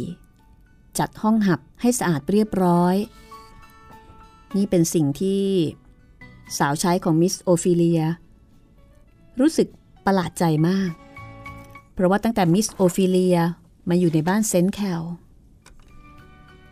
[1.00, 2.96] จัดห้องหับให้สะอาดเรียบร้อย
[4.56, 5.44] นี่เป็นสิ่งที่
[6.58, 8.02] สาวใช้ของมิสโอฟิเลีย
[9.40, 9.68] รู้สึก
[10.06, 10.92] ประหลาดใจมาก
[11.94, 13.38] เพราะว่าตั้งแต่มิสโอฟิเลีย
[13.90, 15.02] มาอยู่ในบ้านเซนต์แคล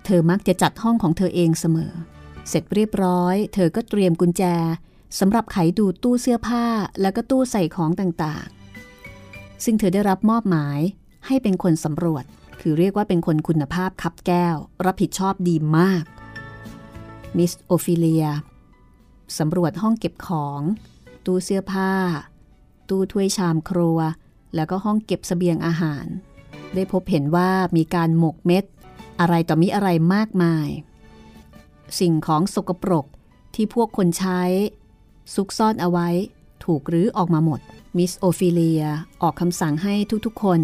[0.06, 4.44] เธอมักจะจัดห้องของเธอเองเสมอเสร็จเรียบร้อย เธอก็เตรียมกุญแจ
[5.20, 6.66] สำหรับไขดูตู้เสื้อผ้า
[7.02, 10.80] แล้วก็ตู้ใส่ของต่างๆ ซึ่งเธอได้รับมอบหมาย
[11.28, 12.24] ให้เป็นคนสำรวจ
[12.62, 16.04] คือเรียกว่าเป็นคนคุณภาพคับแก้ว รับผิดชอบดีมาก
[17.38, 18.26] มิสโอฟิเลีย
[19.38, 20.62] สำรวจห้องเก็บของ
[21.26, 21.92] ตู้เสื้อผ้า
[22.90, 24.00] ตู้ถ้วยชามครัว
[24.56, 26.06] แล้วก็ห้องเก็บเสบียงอาหาร
[26.76, 28.64] ได้พบเห็นว่ามีการหมกเม็ด
[29.20, 30.68] อะไรต่อมีอะไรมากมาย
[32.00, 33.06] สิ่งของสกปรก
[33.56, 34.42] ที่พวกคนใช้
[35.34, 36.10] ซุกซ่อนเอาไว้
[36.66, 37.60] ถูกรื้อออกมาหมด
[37.98, 38.84] มิสโอฟิเลีย
[39.22, 40.62] ออกคำสั่งให้ทุกๆ คน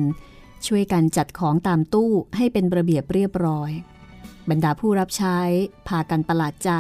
[0.68, 3.72] ช่วยกันจัดของตามตู้ให้เป็นระเบียบเรียบร้อย
[4.50, 5.40] บรรดาผู้รับใช้
[5.88, 6.72] พากันประหลาดใจ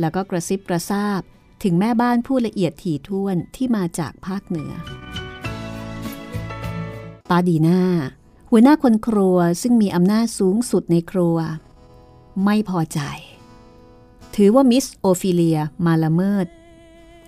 [0.00, 1.22] แล้วก็กระซิบกระซาบ
[1.62, 4.72] ถึงแม่บ้านผู้ละเอียดถี่ถ้วนที่มาจากภาคเหนือ
[7.30, 7.80] ปาดีนา
[8.50, 11.36] หัวหน้าคนครัวซึ่งมีอำนาจสูงสุดในครัว
[12.44, 13.00] ไม่พอใจ
[14.36, 16.46] ถือว่ามิสโอฟิเลียมาละเมิด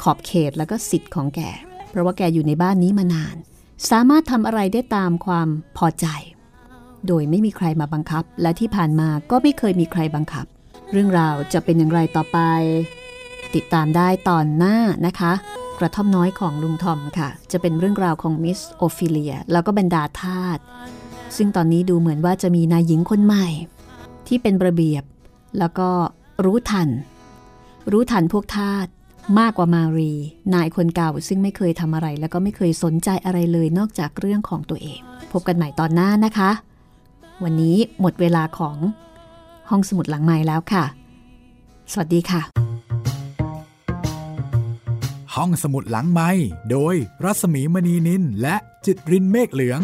[0.02, 1.40] ขอบเขตแล้วก็สิทธิ์ของแก
[1.90, 3.36] เพราะว่าแกอยู่ในบ้านนี้มานาน
[3.90, 6.06] สามารถทำอะไรได้ตามความพอใจ
[7.06, 10.46] โดยไม่มีใครมาบังคับ และที่ผ่านมาก็ไม่เคยมีใครบังคับ
[10.92, 12.38] เรื่องราวจะเป็นอย่างไรต่อไป
[13.54, 14.76] ติดตามได้ตอนหน้า
[15.06, 15.32] นะคะ
[15.78, 20.58] กระท่อมน้อยของลุงทอมค่ะ จะเป็นเรื่องราวของมิสโอฟิเลียแล้วก็บรรดาทาส
[21.36, 23.46] ซึ่งตอนนี้ดูเหมือนว่าจะมีนายหญิงคนใหม่
[24.26, 25.02] ที่เป็นระเบียบ
[25.58, 25.88] แล้วก็
[26.44, 26.88] รู้ทัน
[27.92, 28.86] รู้ทันพวกทาส
[29.38, 30.12] มากกว่ามารี
[30.54, 35.00] นายคนเก่าซึ่งไม่เคยทำอะไร แล้วก็ไม่เคยสนใจอะไรเลยนอกจากเรื่องของตัวเอง
[35.32, 36.50] พบกันใหม่ตอนหน้านะคะ
[37.42, 38.76] วันนี้หมดเวลาของ
[39.70, 40.84] ห้องสมุดหลังไม้แล้วค่ะ
[41.92, 42.42] สวัสดีค่ะ
[45.34, 46.30] ห้องสมุดหลังไม้
[46.70, 48.56] โดยรัสมีมณีนินและ
[48.86, 49.80] จิตรินเมฆเหลือง